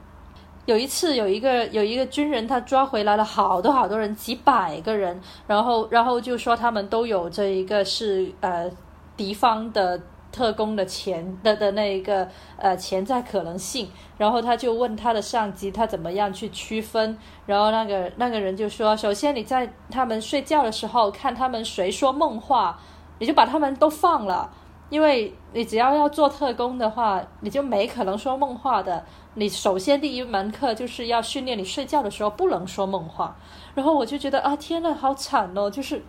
[0.65, 8.71] 有一次，有一个有一个军人，他抓回来了好多好多人，几百个人，然后然后就说他们都有这一个是呃
[9.17, 9.99] 敌方的
[10.31, 17.17] 特工的潜的的那一个呃潜在可能性，然后他就问他的上级，他怎么样去区分？
[17.45, 22.79] 然后那个那个人就说，首先你在他们睡觉的时候看他们谁说梦话，
[23.19, 24.49] 你就把他们都放了。
[24.89, 29.03] 因为你只要要做特工的话，你就没可能说梦话的。
[29.33, 33.35] 你首先第一门课就是要训练你睡觉的时候不能说梦话。
[33.73, 35.67] 然后我就觉得啊，天呐，好惨哦！
[35.67, 36.03] 就是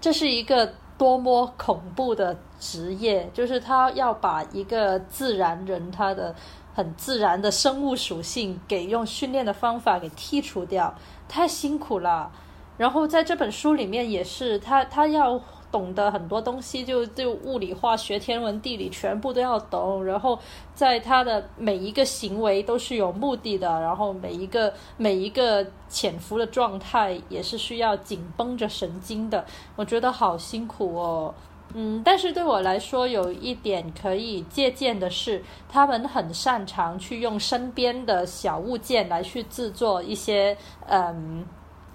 [0.00, 6.32] 这是一个多么恐怖的职业，就是他要把一个自然人他的
[6.72, 10.94] 很自然的生物属性给用训练的方法给剔除掉，
[11.28, 12.30] 太辛苦了。
[12.78, 15.42] 然后在这本书里面也是，他他要。
[15.70, 20.04] 懂得很多东西，就就物理、化学、天文、地理，全部都要懂。
[20.04, 20.38] 然后，
[20.74, 29.44] 在他的每一个行为都是有目的的，然后每一个每一个潜伏的状态也是需要紧绷着神经的。
[29.76, 31.34] 我觉得好辛苦哦。
[31.72, 40.56] 嗯，但是对我来说，有一点可以借鉴的是，他们很擅长去用身边的小物件来去制作一些
[40.88, 41.46] 嗯。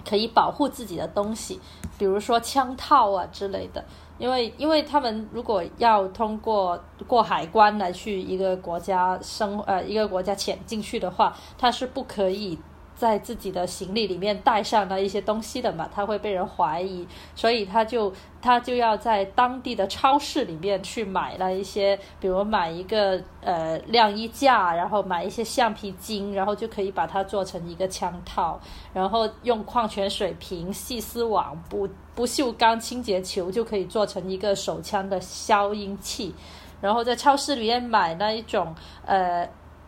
[0.08, 1.60] 可以保护自己的东西，
[1.98, 3.84] 比如说枪套啊之类的，
[4.18, 12.58] 因为因为他们如果要通过过海关来去一个国家生呃一个国家潜进去的话，他是不可以。
[12.96, 17.06] 在自己的行李里面带上了一些东西的嘛，他会被人怀疑，
[17.36, 28.58] 所以他就他就要在当地的超市里面去买了一些，比如买一个呃晾衣架，然后买一些橡皮筋，然后就可以把它做成一个枪套，
[28.94, 36.34] 然后用矿泉水瓶、细丝网、不不锈钢清洁球就可以做成一个手枪的消音器，
[36.80, 38.74] 然后在超市里面买那一种
[39.06, 39.46] 呃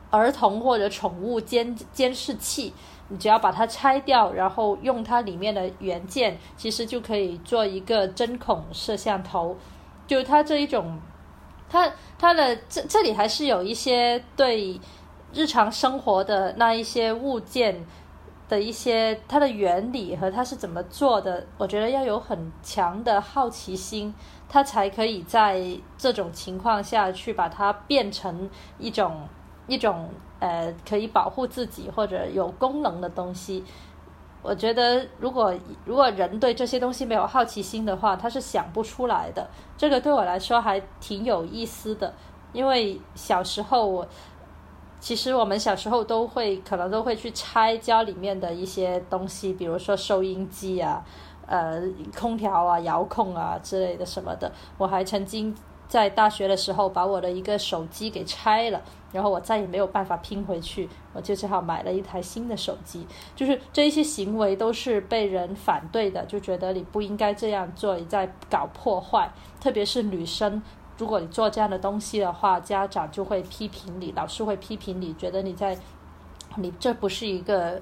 [0.10, 2.74] 儿童或者宠物监监视器。
[3.10, 9.56] 你只要把它拆掉，然后用它里面的原件，其实就可以做一个针孔摄像头。
[10.06, 11.00] 就它这一种，
[11.70, 11.90] 它
[12.20, 14.80] 它的这这里还是有一些对
[15.34, 17.86] 日常生活的那一些物件
[18.50, 24.14] 的一些它的原理和它是怎么做的，我觉得要有很强的好奇心，
[24.50, 25.62] 它才可以在
[25.98, 29.28] 这种情况下去把它变成一种
[29.68, 30.10] 一种。
[30.40, 33.64] 呃，可以保护自己或者有功能的东西，
[34.42, 35.54] 我觉得如果
[35.86, 39.48] 如果人对这些东西没有好奇心的话，他是想不出来的。
[39.78, 42.14] 这个对我来说还挺有意思的，
[42.54, 44.08] 因为小时候我
[45.00, 51.04] 其实我们小时候都会可能都会去拆家里面的一些东西，比如说收音机啊、
[51.46, 51.82] 呃
[52.18, 54.52] 空调啊、遥控啊之类的什么的。
[54.78, 55.56] 我还曾经。
[55.88, 63.06] 在大学的时候，把我的一个手机给拆了，然后我再也没有办法拼回去，我就只好买了一台新的手机。
[63.36, 69.32] 就是这一些行为都是被人反对的，就觉得你不应该这样做，你在搞破坏。
[69.60, 70.62] 特别是女生，
[70.98, 75.78] 如果你做这样的东西的话，家长就会批评你，老师会批评你，觉得你在，
[76.58, 77.82] 你这不是一个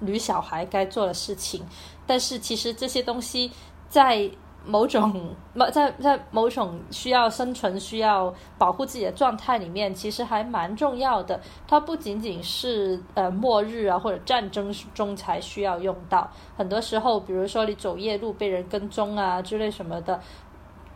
[0.00, 1.64] 女小孩该做的事情。
[2.06, 3.50] 但是其实这些东西
[3.88, 4.30] 在。
[4.64, 11.40] 某种 某在在某种需要生存、需要保护自己的状态里面，其实还蛮重要的。
[11.66, 20.20] 它不仅仅是呃末日啊或者战争中才需要用到，很多时候，比如说你走夜路被人跟踪啊之类什么的，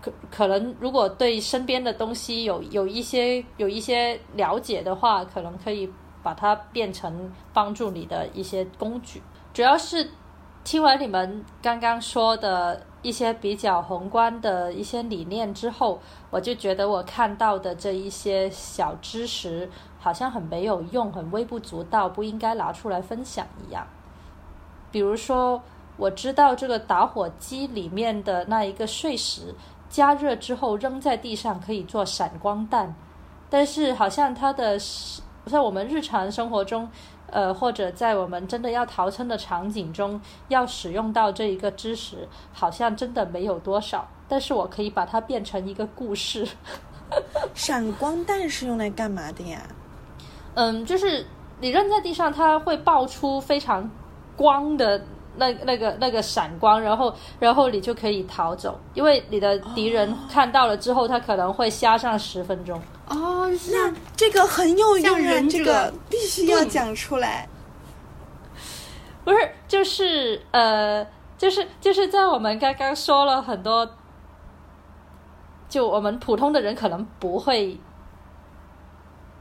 [0.00, 5.90] 可可能如果对身边的东西有有一些有一些了解的话，可能可以
[6.22, 9.22] 把它变成帮助你的一些工具。
[9.52, 10.10] 主要是
[10.66, 12.82] 听完你们刚刚说的。
[13.02, 23.86] 一些比较宏观的一些理念之后，我就觉得我看到的这一些小知识好像很没有用，很微不足道，不应该拿出来分享一样。
[24.90, 25.62] 比如说，
[25.96, 29.54] 我知道这个打火机里面的那一个碎石
[29.88, 32.92] 加热之后扔在地上可以做闪光弹，
[33.48, 34.76] 但是好像它的
[35.44, 36.90] 在我们日常生活中
[37.30, 44.06] 呃，或者在我们真的要逃生的场景中要使用到这一个知识，好像真的没有多少。
[44.28, 46.46] 但是我可以把它变成一个故事。
[47.54, 49.62] 闪光弹是用来干嘛的呀？
[50.54, 51.24] 嗯，就是
[51.60, 53.88] 你扔在地上，它会爆出非常
[54.36, 55.00] 光的
[55.36, 62.80] 那那个那个闪光，然后然后你就可以逃走，因为你的敌人看到了之后，他可能会瞎上十分钟。
[63.08, 67.48] 哦，那这个很有用啊，像忍者这个必须要讲出来。
[69.24, 71.04] 不是，就是呃，
[71.36, 73.88] 就是就是在我们刚刚说了很多，
[75.68, 77.78] 就我们普通的人可能不会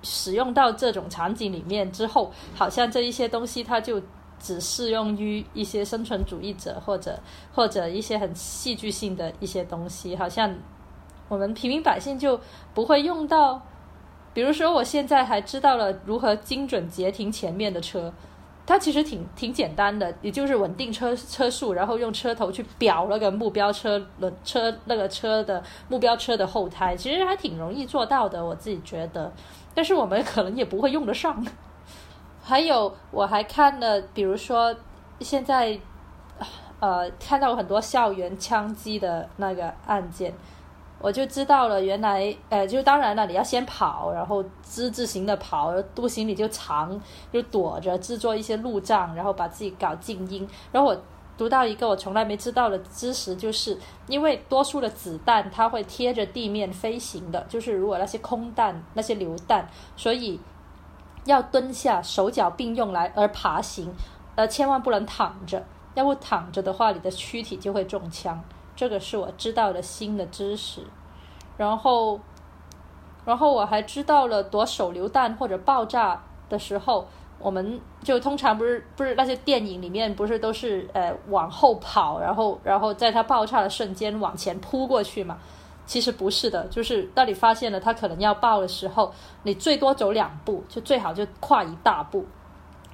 [0.01, 4.01] 使用到这种场景里面之后，好像这一些东西它就
[4.39, 7.19] 只适用于一些生存主义者或者
[7.53, 10.51] 或者一些很戏剧性的一些东西，好像
[11.27, 12.39] 我们平民百姓就
[12.73, 13.61] 不会用到。
[14.33, 18.11] 比如说，我现在还知道了如何精准截停前面的车。
[18.67, 29.31] 它其实挺挺简单的，也就是稳定车车速，然后用车头去表那个目标车轮车那个车的目标车的后胎，其实还挺容易做到的，我自己觉得。
[29.75, 31.45] 但是我们可能也不会用得上。
[32.43, 34.75] 还有，我还看了，比如说
[35.19, 35.79] 现在
[36.79, 40.33] 呃看到很多校园枪击的那个案件。
[41.05, 46.99] 我就知道了，原来，呃，就当然了，你要先跑，然后之字形的跑，步行你就藏，
[47.31, 50.49] 就躲着制作一些路障，然后把自己搞静音。
[50.71, 50.97] 然后我
[51.37, 53.77] 读到一个我从来没知道的知识，就是
[54.07, 60.39] 因为多数的子弹它会贴着地面飞行的，就是如果那些空弹、那些榴弹，所以
[61.25, 63.93] 要蹲下，手脚并用来而爬行，
[64.33, 68.43] 呃，千万不能躺着，要不躺着的话，你的躯体就会中枪。
[68.75, 70.81] 这个是我知道的新的知识，
[71.57, 72.19] 然后，
[73.23, 77.07] 然后我还知道了躲手榴弹或者爆炸的时候，
[77.39, 85.37] 我们就通常不是不是那些电影里面不是都是呃往后跑，然后然后在它爆炸的瞬间往前扑过去嘛？
[85.85, 92.25] 其实不是的，就是当你发现了它可能要爆的时候，你最多走两步，就最好就跨一大步，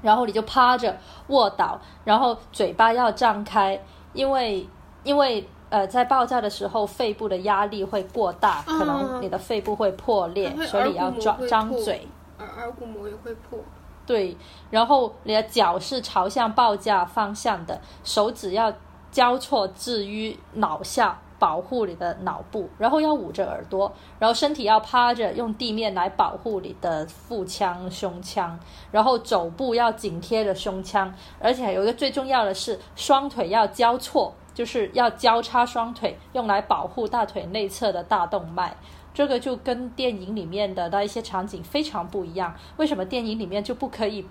[0.02, 0.96] 然后你就趴着
[1.28, 3.82] 卧倒，然后嘴巴要张开，
[4.14, 4.68] 因为
[5.04, 5.48] 因为。
[5.72, 12.06] 呃，在爆炸的时候，肺部的压力会过大，可能你的肺部会破裂，所以要张张嘴。
[12.40, 13.58] 耳耳骨膜也会破。
[14.06, 14.36] 对，
[14.70, 18.74] 然后你的脚是朝向爆炸方向的，手指要
[19.12, 28.60] 交错置于脑下，保护你的脑部，然后要捂着耳朵，然后身体要趴着，用地面来保护你的腹腔、胸腔，
[28.92, 34.34] 然后肘部要紧贴着胸腔，而且有一个最重要的是，双腿要交错。
[34.54, 38.76] 就是要交叉双腿，用来保护大腿内侧的大动脉。
[39.14, 42.56] 这个就跟电影里面的那一些场景非常不一样。
[42.78, 44.26] 为什么电影里面就不可以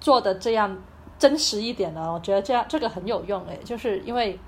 [0.00, 0.76] 做的这样
[1.18, 2.12] 真实一点呢？
[2.12, 4.38] 我觉得这样这个很有用诶，就是因为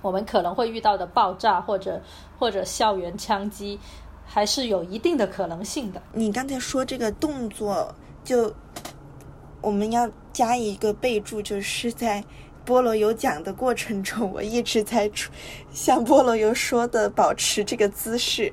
[0.00, 2.00] 我们可能会遇到的爆炸或者
[2.38, 3.78] 或者校园枪击，
[4.24, 6.00] 还是有一定的可能性的。
[6.12, 8.54] 你刚才说这个动作，就
[9.60, 12.22] 我们要加一个备注，就是在。
[12.66, 15.10] 菠萝油讲的过程中，我一直在
[15.72, 18.52] 像菠萝油说的保持这个姿势，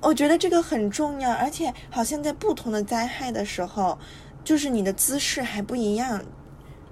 [0.00, 3.98] 我觉得这个很重要，而且好像在不同的灾害的时候，
[4.44, 6.22] 就是你的姿势还不一样。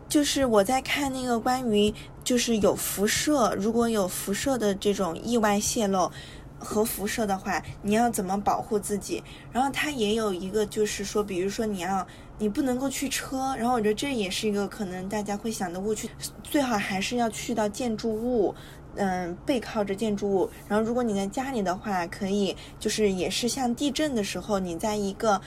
[0.09, 1.93] 就是我在看那个关于
[2.23, 6.11] 就是有辐射，如果有辐射的这种意外泄漏。
[6.57, 9.23] 核辐射的话，你要怎么保护自己？
[9.53, 12.07] 然后它也有一个，就是说，比如说你要，
[12.39, 16.09] 你不能够去车，然后我觉得这也是一个可能大家会想的误区，
[16.43, 18.55] 最好还是要去到建筑物。
[18.97, 25.41] 嗯，背靠着建筑物，然后如果你在家里的话，可以就是也是像地震的时候，你在一个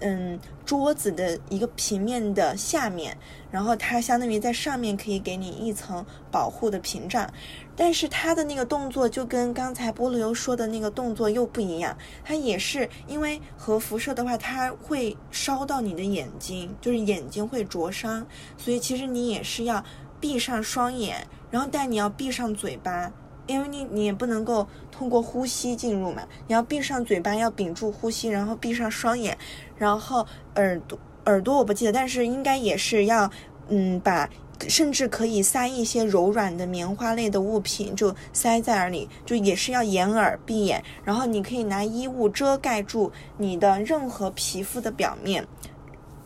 [0.00, 3.14] 嗯桌子的一个平面的下面，
[3.50, 7.30] 然后它相当于在上面可以给你一层保护的屏障，
[7.76, 19.84] 但是它的那个动作就跟刚才菠萝油说的那个动作又不一样，它也是因为核辐射的话，它会烧到你的眼睛，就是眼睛会灼伤，所以其实你也是要
[20.20, 21.26] 闭上双眼。
[21.50, 23.12] 然后，但你要闭上嘴巴，
[23.46, 26.26] 因为你你也不能够通过呼吸进入嘛。
[26.48, 29.38] 你要闭上嘴巴，要屏住呼吸，然后闭上双眼，
[29.76, 33.30] 然后耳朵耳朵我不记得，但是应该也是要
[33.68, 34.28] 嗯把，
[34.68, 40.82] 甚至可以塞一些柔软的棉花类的物品，就塞在耳里，就也是要掩耳闭眼。
[41.04, 45.46] 然后你可以拿衣物遮盖住你的任何皮肤的表面，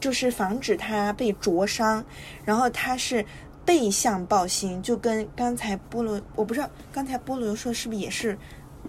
[0.01, 2.05] 就是防止它被灼伤。
[2.45, 3.25] 然后它是。
[3.65, 8.35] 背向抱心，就跟刚才菠萝，我不知道刚才菠萝说是不是也是，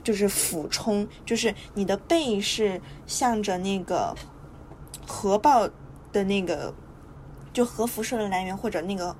[0.05, 4.15] 就是俯冲，就是你的背是向着那个
[5.05, 5.67] 核爆
[6.13, 6.73] 的那个
[7.53, 9.15] 就核辐射的来源或者那个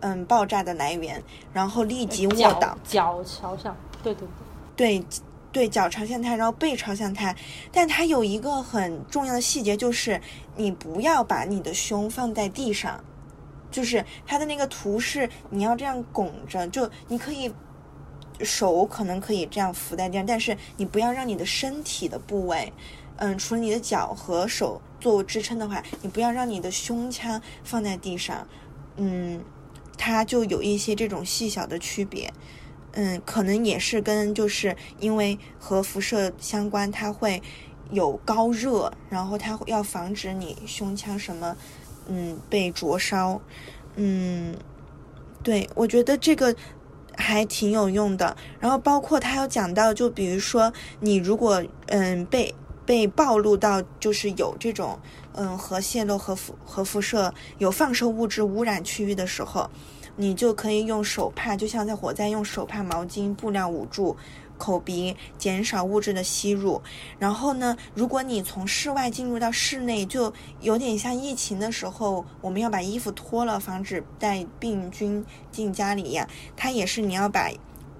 [0.00, 1.22] 嗯爆炸的来源，
[1.52, 4.26] 然后立即卧脚倒，脚朝向，对对
[4.76, 5.06] 对，对
[5.52, 7.34] 对，脚朝向它，然后背朝向它。
[7.70, 10.20] 但它有一个很重要的细节，就是
[10.56, 12.98] 你不要把你的胸放在地上，
[13.70, 17.52] 就是它的那个图是你要这样拱着，就你可以
[18.40, 22.72] 手可能可以这样扶在地上，但是你不要让你的身体的部位，
[23.24, 28.46] 嗯，除了你的脚和手作为支撑的话，你不要让你的胸腔放在地上，
[28.96, 29.40] 嗯，
[29.96, 32.30] 它就有一些这种细小的区别。
[32.92, 37.42] 嗯，可能也是跟就是因为和辐射相关，它会
[37.90, 41.56] 有高热，然后它要防止你胸腔什么，
[42.06, 43.40] 嗯，被灼烧。
[43.96, 44.54] 嗯，
[45.42, 46.54] 对，我觉得这个
[47.16, 48.36] 还挺有用的。
[48.60, 50.70] 然后包括他有讲到，就比如说
[51.00, 52.54] 你如果嗯被
[52.86, 54.98] 被暴露到就是有这种
[55.32, 59.68] 嗯核泄漏、核辐核辐射有放射物质污染区域的时候。
[60.16, 64.16] 你就可以用手帕，就像在火灾用手帕、毛巾、布料捂住
[64.56, 66.80] 口鼻，减少物质的吸入。
[67.18, 76.28] 然后呢，如果你从室外进入到室内，就有点像疫情的时候，我们要把衣服脱了，防止带病菌进家里一样。
[76.56, 77.50] 它也是你要把。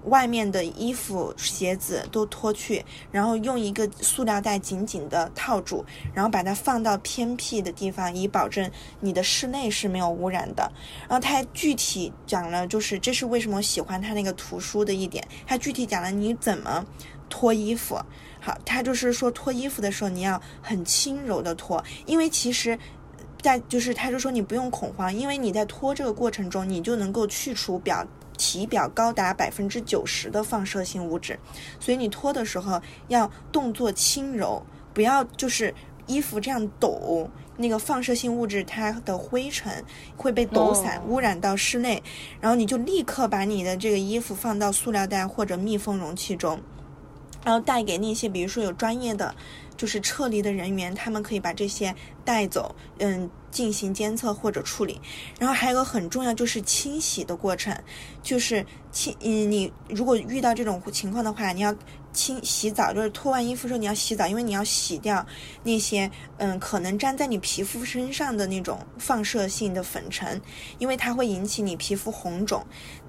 [0.05, 5.83] 外面的衣服、鞋子都脱去，然后用一个塑料袋紧紧的套住，
[6.13, 10.71] 然后把它放到偏僻的地方，以保证你的室内是没有污染的。
[11.07, 16.85] 然后他还具体讲了，就是这是为什么喜欢他那个图书的一点，他具体讲了你怎么
[17.29, 17.99] 脱衣服。
[18.39, 22.77] 好，他就是说脱衣服的时候你要很轻柔的脱，因为其实，
[23.41, 28.05] 在就是他就说你不用恐慌，因为你在脱这个过程中，你就能够去除表。
[28.37, 31.39] 体表高达百分之九十的放射性物质，
[31.79, 34.63] 所以你脱的时候要动作轻柔，
[34.93, 35.73] 不要就是
[36.07, 39.83] 衣服这样抖，那个放射性物质它的灰尘
[40.15, 42.01] 会被抖散，污染到室内，
[42.39, 46.59] 然后你就立刻把你的这个衣服放到塑料袋或者密封容器中，
[47.43, 49.33] 然后带给那些比如说有专业的
[49.77, 53.29] 就是撤离的人员，他们可以把这些带走，嗯。
[53.55, 54.99] 进行监测或者处理，
[55.39, 57.73] 然后还有个很重要就是清洗的过程，
[58.21, 61.73] 就是清嗯，你如果遇到这种情况的话，你要
[62.11, 65.25] 清洗澡，就是脱完衣服之后你要洗澡，因为你要洗掉
[65.63, 70.41] 那些嗯可能粘在你皮肤身上的那种放射性的粉尘，
[70.77, 72.65] 因为它会引起你皮肤红肿，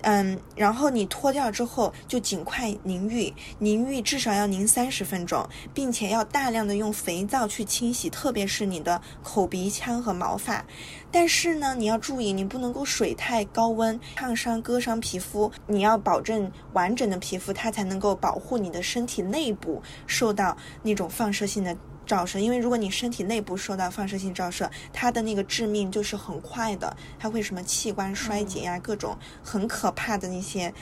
[0.08, 5.44] 嗯，然后你脱掉之后就尽快淋浴，淋浴至少要淋三十分钟，
[5.74, 10.36] 并且要大量的用肥皂去清洗，特别是你的口鼻腔和毛。
[10.36, 10.64] 发，
[11.10, 15.50] 但是呢，你要注意，你不能够水太高温烫伤、割伤皮肤。
[15.66, 21.76] 你要保证完整的皮肤，它才能够保护你的身体内部受到那种放射性的
[22.06, 22.38] 照射。
[22.38, 30.72] 因为如果你身体内部受到放射性照射，它的那个致命就是很快的，它会什么器官衰竭呀，各种很可怕的那些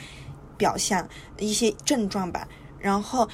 [0.55, 1.05] 表象、
[1.39, 2.47] 一些症状吧。
[2.79, 3.27] 然后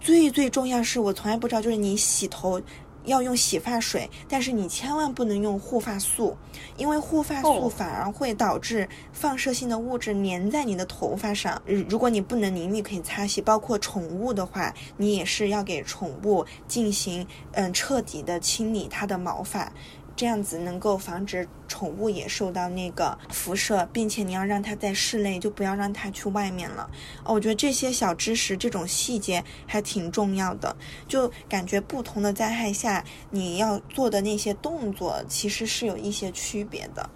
[0.00, 2.60] 最最重要是我从来不知道，就是你洗头。
[3.06, 6.36] 要用洗发水，但是你千万不能用护发素，
[6.76, 11.60] 因为护发素反而会导致放射性的物质粘在你的头发上。
[11.88, 13.40] 如果你不能淋浴，可以擦洗。
[13.40, 19.72] 包括宠物的话，你也是要给宠物进行嗯彻底的清理它的毛发。
[20.16, 26.88] 这样子能够防止宠物也受到那个辐射，并且你要让它在室内，就不要让它去外面了。
[27.22, 30.74] 哦，我觉得这些小知识、这种细节还挺重要的。
[31.06, 37.06] 就感觉不同的灾害下，你要做的那些动作其实是有一些区别的。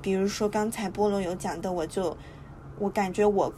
[0.00, 2.16] 比如说刚才菠萝有讲的，我就
[2.78, 3.52] 我感觉我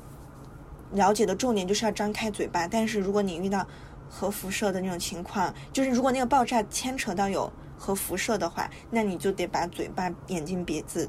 [0.90, 2.66] 了解的重点就是要张开嘴巴。
[2.66, 3.64] 但是如果你遇到
[4.08, 7.48] 核辐射的那种情况，就是如果那个爆炸牵扯到有。
[7.80, 11.08] 和辐射的话，那你就得把嘴巴、眼睛、鼻子、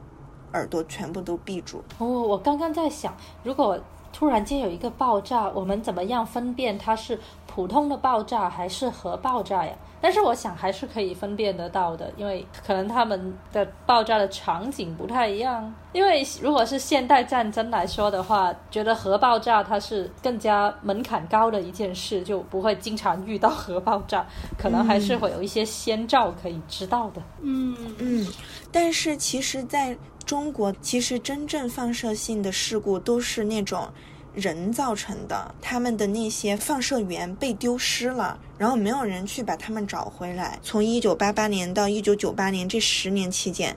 [0.54, 1.84] 耳朵全部都闭住。
[2.00, 3.14] 哦，我刚刚在想，
[3.44, 3.78] 如果
[4.14, 7.20] 突然间有一个爆炸，我们怎么样分辨它是
[7.54, 9.74] 普通的爆炸还是核爆炸呀？
[10.00, 15.72] 但是我想还是可以分辨得到的，因为可能他们的爆炸的场景不太一样。
[15.92, 24.26] 因为如果是现代战争来说的话，觉得核爆炸它是更加门槛高的一件事，就不会经常遇到核爆炸，
[24.58, 27.22] 可能还是会有一些先兆可以知道的。
[27.42, 28.28] 嗯嗯，
[28.72, 29.96] 但是其实在
[30.26, 33.88] 中国，其实真正放射性的事故都是那种。
[34.34, 40.58] 人造成的，他们的那些放射源被丢失了，然后没有人去把他们找回来。
[40.64, 43.76] 从一九八八年到一九九八年这十年期间，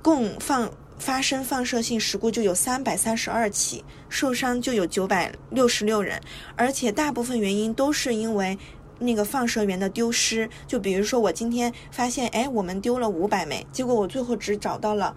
[0.00, 6.20] 共放发生放射性事故就有三百三十二起，受伤就有九百六十六人，
[6.54, 8.56] 而且大部分原因都是因为
[9.00, 10.48] 那个放射源的丢失。
[10.66, 15.14] 就比如说我今天发现，哎，我们丢了五百枚，结果我最后只找到了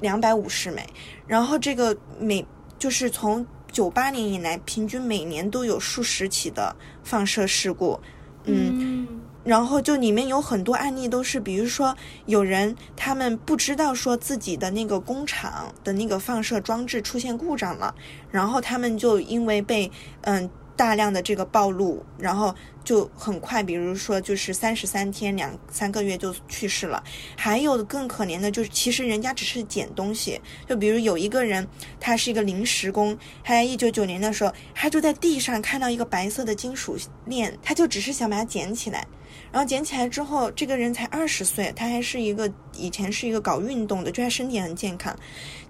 [0.00, 0.84] 两百五十枚，
[1.26, 2.44] 然后这个每
[2.78, 7.98] 就是从九八年以来，平均每年都有数十起的放射事故，
[8.44, 9.08] 嗯。
[9.44, 11.96] 然后就里面有很多案例都是，比如说
[12.26, 17.92] 有人他们不知道说自己的那个工厂的那个放射装置出现故障了，
[18.30, 22.54] 然后他们就因为被嗯大量的这个暴露，然后
[22.84, 27.02] 就很快，比如说就是三十三天两三个月就去世了。
[27.36, 31.66] 还有更可怜的就是，其实人家只是捡东西，就比如有一个人
[32.00, 36.96] 他是一个临时工，他在一九九年的时候，他就在地上看到一个白色的金属
[37.26, 39.06] 链，他就只是想把它捡起来。
[39.50, 45.14] 然后捡起来之后，这个人才二十岁，他还是一个以前是一个搞运动的，就他身体很健康。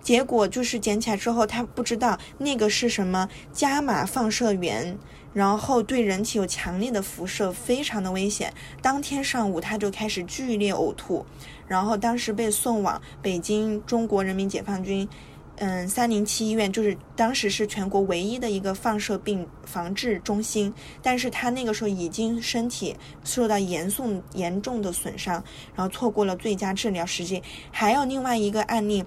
[0.02, 4.98] 结果就是捡起来之后，他不知道那个是什么伽马放射源，
[5.32, 8.52] 然后对人体有强烈的辐射，非常的危险。
[8.80, 11.24] 当天上午他就开始剧烈呕吐，
[11.68, 15.08] 然后当时被送往北京中国人民解放军。
[15.56, 20.72] 嗯，三零七医院就是当时是全国唯一的一个放射病防治中心，
[21.02, 25.34] 但是他那个时候已经身体受到严重严重的损伤，
[25.74, 27.42] 然后错过了最佳治疗时机。
[27.70, 29.04] 还有另外一个案例，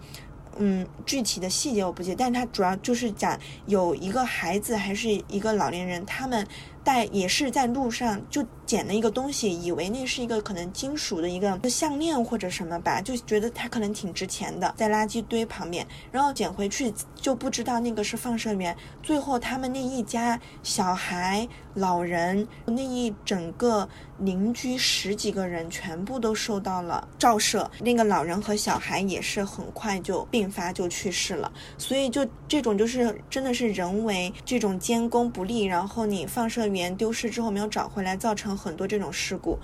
[0.57, 6.47] 嗯，具体的细节我不记，但是他主要就是讲有一个孩子还是一个老年人，他们。
[6.85, 18.75] 带也是在路上就捡了一个东西，以为那是一个可能金属的一个项链或者什么吧，就觉得它可能挺值钱的，在垃圾堆旁边，然后捡回去就不知道那个是放射源。
[19.01, 23.89] 最后他们那一家小孩、老人那一整个
[24.19, 31.49] 邻居十几个人全部都受到了照射，那个老人和小孩也是很快就病发就去世了。
[31.77, 36.65] 所以就这种就是真的是人为这种监工不力，然后你放射。
[36.65, 39.57] 源丢失之后没有找回来，造成很多这种事故，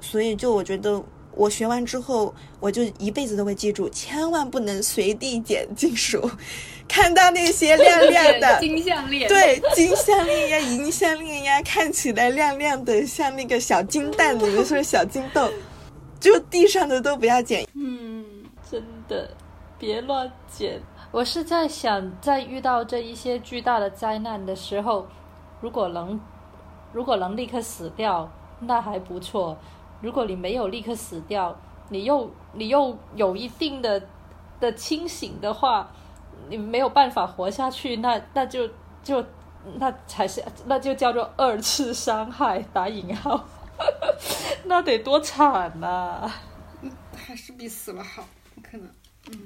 [0.00, 1.02] 所以就我觉得
[1.32, 6.30] 我学完之后，我就一辈子都会记住，千万不能随地捡金属。
[6.88, 15.50] 看到那些亮亮的 金项链，对金项链呀、银项链呀，看起来亮亮的，像那个小金蛋，你们说小金豆，
[16.20, 17.66] 就地上的都不要捡。
[17.74, 18.24] 嗯，
[18.70, 19.30] 真的
[19.78, 20.80] 别乱捡。
[21.10, 25.06] 我是在想，在遇到这一些巨大的灾难的时候，
[25.60, 26.20] 如果能。
[26.92, 28.30] 如果能立刻死掉，
[28.60, 29.58] 那还不错。
[30.00, 31.58] 如果你没有立刻死掉，
[31.88, 34.00] 你又你又有一定的
[34.60, 35.90] 的清醒的话，
[36.48, 38.68] 你没有办法活下去，那那就
[39.02, 39.24] 就
[39.76, 43.44] 那才是那就叫做二次伤害打引号，
[44.64, 46.30] 那得多惨呐！
[47.16, 48.26] 还是比死了好，
[48.62, 48.88] 可能。
[49.30, 49.38] 嗯，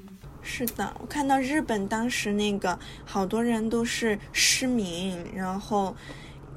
[0.43, 5.95] 是的，我看到日本当时那个好多人都是失明，然后。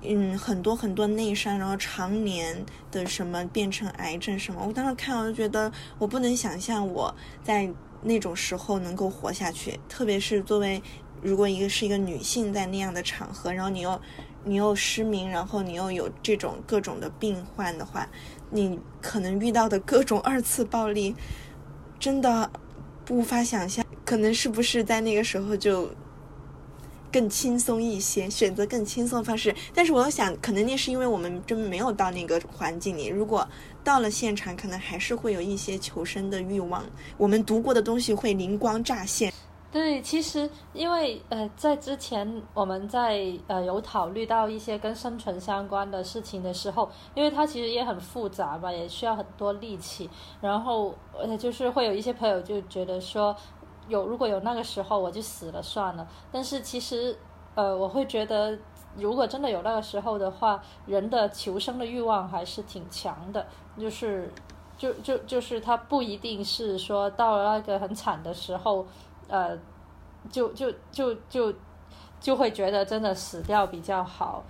[0.03, 7.13] 嗯，很多很多内伤，然后常年的什么变成癌症什么，我当时看我就觉得我不能想象我
[7.43, 7.71] 在
[8.03, 10.81] 那种时候能够活下去，特别是作为
[11.21, 14.01] 如果一个是一个女性在那样的场合，然后你又
[14.43, 18.07] 你又失明，然后你又有这种各种的病患的话，
[18.49, 21.15] 你可能遇到的各种二次暴力，
[21.99, 22.51] 真的
[23.09, 25.89] 无法想象，可能是不是在那个时候就。
[27.13, 29.53] 更轻松一些，选择更轻松的方式。
[29.73, 33.07] 但是我想，可能那是因为我们真没有到那个环境里。
[33.07, 33.45] 如果
[33.83, 36.83] 到了现场，可能还是会有一些求生的欲望。
[37.17, 39.31] 我们读过的东西会灵光乍现。
[39.71, 50.09] 对，其实因为呃，在之前我们在呃有考虑到一些跟生存相关的事情的时候，因为它其实也很复杂吧，也需要很多力气。
[50.41, 53.35] 然后呃，就是会有一些朋友就觉得说。
[53.87, 57.17] 有如果有那个时候我就死了算了，但是其实，
[57.55, 58.57] 呃，我会觉得
[58.95, 63.45] 如果真的有那个时候的话，人的求生的欲望还是挺强的，
[63.81, 64.29] 就是，
[64.77, 68.85] 就就就是他不一定是说到了那个很惨的时候，
[69.27, 69.57] 呃，
[70.29, 71.53] 就就就就
[72.19, 74.43] 就会觉得真的死掉比较好，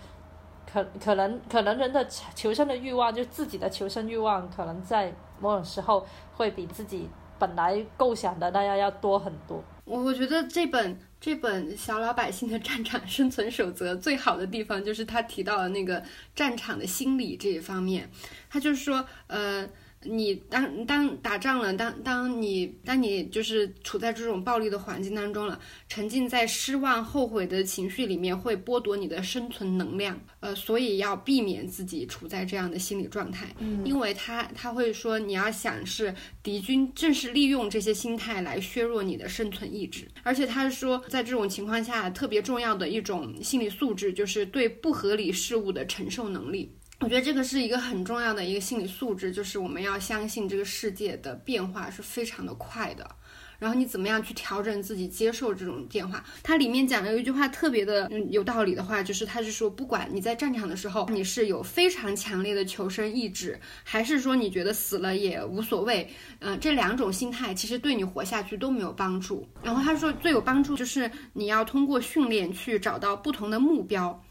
[0.71, 2.05] 可可能可能人的
[2.35, 6.05] 求生的欲望，就自己的求生欲望，可能在某种时候
[6.35, 7.09] 会比自己。
[7.41, 9.63] 本来构想的那样要多很多。
[9.83, 16.03] 我我觉得这本这本小老百姓的战场生存守则最好的地方就是他提到了那个
[16.35, 18.09] 战场的心理这一方面，
[18.49, 19.69] 他就是说，呃。
[20.03, 30.19] 你当当打仗了，当当你当你就是处在这种暴力的环境当中了，沉浸在失望、后悔的情绪里面，会剥夺你的生存能量。
[30.39, 46.75] 呃，所以要避免自己处在这样的心理状态，嗯，因为他他会说，你要想是敌军正是利用这些心态来削弱你的生存意志，而且他说，在这种情况下，特别重要的一种心理素质就是对不合理事物的承受能力。
[47.01, 53.09] 我觉得这个是一个很重要的一个心理素质，就是我们要相信这个世界的变化是非常的快的，
[53.57, 56.23] 然后你怎么样去调整自己接受这种变化。
[56.43, 69.47] 它里面讲了一句话特别的嗯有道理的话，就是他是说，不管你在战场的时候你是有非常强烈的求生意志，还是说你觉得死了也无所谓，嗯，这两种心态其实对你活下去都没有帮助。
[69.63, 74.23] 然后他说最有帮助就是你要通过训练去找到不同的目标。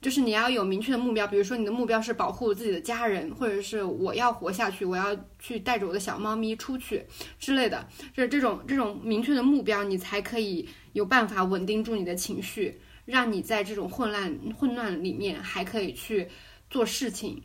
[0.00, 7.04] 就是你要有明确的目标，比如说你的目标是保护自己的家人，或者是我要活下去，我要去带着我的小猫咪出去
[7.38, 16.28] 之类的，就是这种这种明确的目标，你才可以有办法稳定住你的情绪，让你在这种混乱混乱里面还可以去
[16.70, 17.42] 做事情。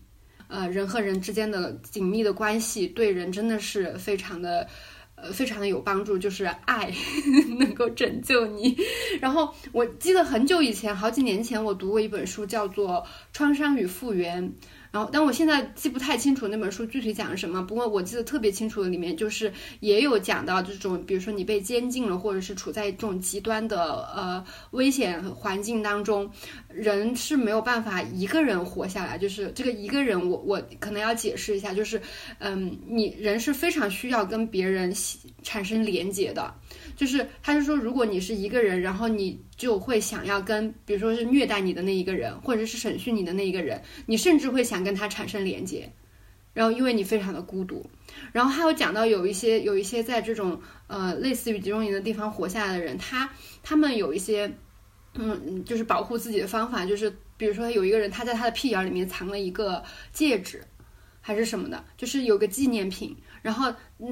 [0.48, 4.68] 呃，人和人之间的紧密的关系，对人真的是非常的。
[5.24, 6.94] 呃，非常的有帮助，就是爱
[7.58, 8.76] 能够拯救你。
[9.22, 12.90] 然后我记得很久以前，好几年前，我读过一本书，叫做
[13.32, 14.44] 《创伤与复原》。
[14.94, 17.64] 然后，但我现在记不太清楚那本书具体讲了什么。
[17.64, 26.30] 不过我记得特别清楚的，里面就是也有讲到这种，比如说你被监禁了，或者是处在这种极端的呃危险环境当中，
[26.70, 29.18] 人是没有办法一个人活下来。
[29.18, 32.00] 就是这个一个人，我我可能要解释一下，就是
[32.38, 34.94] 嗯，你人是非常需要跟别人
[35.42, 36.54] 产生连接的。
[36.96, 45.92] 就是他就说，如果你是一个人，然后你就会想要跟，比如说是虐待你的那一个人，或者是审讯你的那一个人，你甚至会想跟他产生连接，
[46.54, 47.86] 然后因为你非常的孤独。
[48.32, 53.30] 然后还有讲到有一些有一些在这种呃类似于集中营的地方活下来的人，他
[53.62, 54.52] 他们有一些
[55.14, 60.64] 嗯就是保护自己的方法，就是比如说有一个人他在他的屁眼里面藏了一个戒指，
[61.22, 63.16] 还是什么的，就是有个纪念品。
[63.44, 63.70] 然后，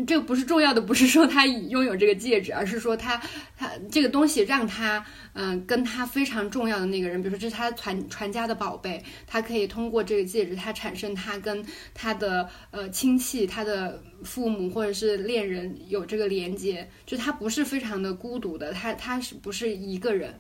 [0.08, 3.22] 这个不是重要的，不是说他拥有这个戒指，而是说他，
[3.58, 20.40] 他这个东西让他，嗯，跟他非常重要的那个人，比如说这是他传传家的宝贝，他可以通过这个戒指，他产生他跟他的呃亲戚、他的父母或者是恋人有这个连接，就他不是非常的孤独的，他他是不是一个人？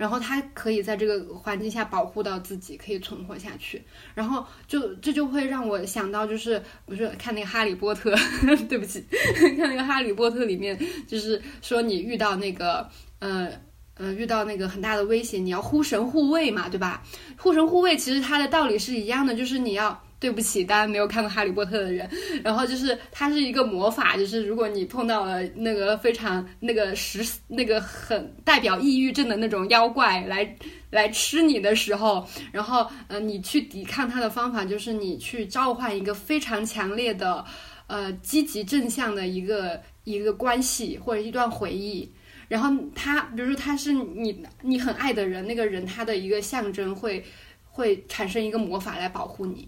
[0.00, 3.82] 然后他可以在这个环境下保护到自己，可以存活下去。
[4.14, 8.14] 然后就这就会让我想到，就是不是看那个《哈利波特》，
[8.66, 9.04] 对不起，
[9.58, 12.88] 看那个《哈利波特》里面，就是说你遇到那个
[13.18, 13.50] 呃
[13.94, 17.02] 呃遇到那个很大的威胁，你要护神护卫嘛，对吧？
[17.36, 20.02] 护神护卫其实它的道理是一样的，就是你要。
[20.20, 22.08] 对不起，大家没有看过《哈利波特》的人。
[22.44, 30.56] 然后就是它是一个魔法，就是如果你碰到了那个非常那个十那个很代表抑郁症的那种妖怪来
[30.90, 37.42] 来吃你的时候，然后呃你去抵抗它的方法就是你去召唤一个非常强烈的
[37.86, 42.12] 呃积极正向的一个一个关系或者一段回忆。
[42.46, 47.24] 然后他比如说他是你你很爱的人，那个人他的一个象征会
[47.62, 49.66] 会产生一个魔法来保护你。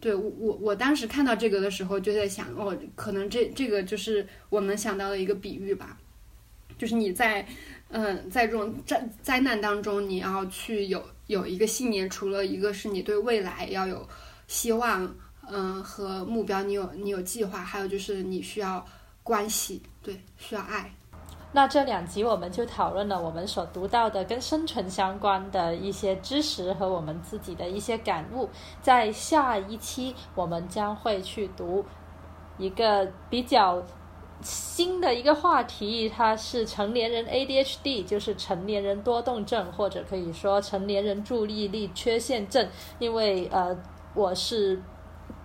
[0.00, 5.98] 对我，我我当时看到这个的时候，就在想，哦，可能这这个就是我能想到的一个比喻吧，
[6.78, 7.46] 就是你在，
[7.90, 14.08] 嗯，在这种灾灾难当中，你要去有有一个信念，除了一个是你对未来要有
[14.46, 15.14] 希望，
[15.46, 18.86] 嗯，和目标，你有你有计划，还有就是你需要
[19.22, 20.94] 关系，对，需要爱。
[21.52, 28.48] 那这两集我们就讨论了我们所读到的跟生存相关的一些知识和我们自己的一些感悟。
[28.80, 31.84] 在下一期，我们将会去读
[32.56, 33.82] 一个比较
[34.40, 42.68] 新的一个话题，它是成年人 ADHD，就是成年人多动症，或者可以说成年人注意力缺陷症。
[43.00, 43.76] 因为呃，
[44.14, 44.80] 我是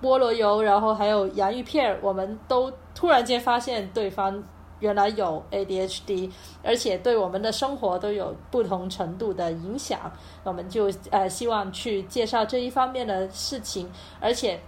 [0.03, 4.43] 菠萝油，然后还有洋芋片，我们都突然间发现对方。
[4.79, 6.31] 原来有 ADHD，
[6.63, 10.11] 而且对我们的生活都有不同程度的影响，
[10.43, 14.59] 我们就呃希望去介绍这一方面的事情，而且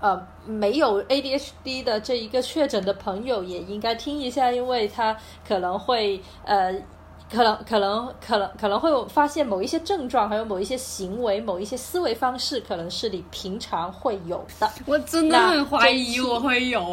[0.00, 6.82] 呃没有 ADHD 的这一个确诊的朋友也应该听一下，因为他可能会呃。
[7.30, 14.70] 可能可能可能可能会发现某一些症状，还有某一些行为、某一些思维方式，可能是你平常会有的。
[14.86, 16.80] 我真的很怀疑我会有，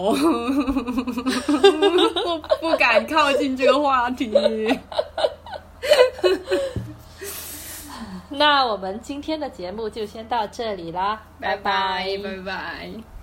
[2.26, 4.32] 我不敢靠近这个话题。
[8.30, 13.15] 那我们今天的节目就先到这里啦，拜拜拜拜。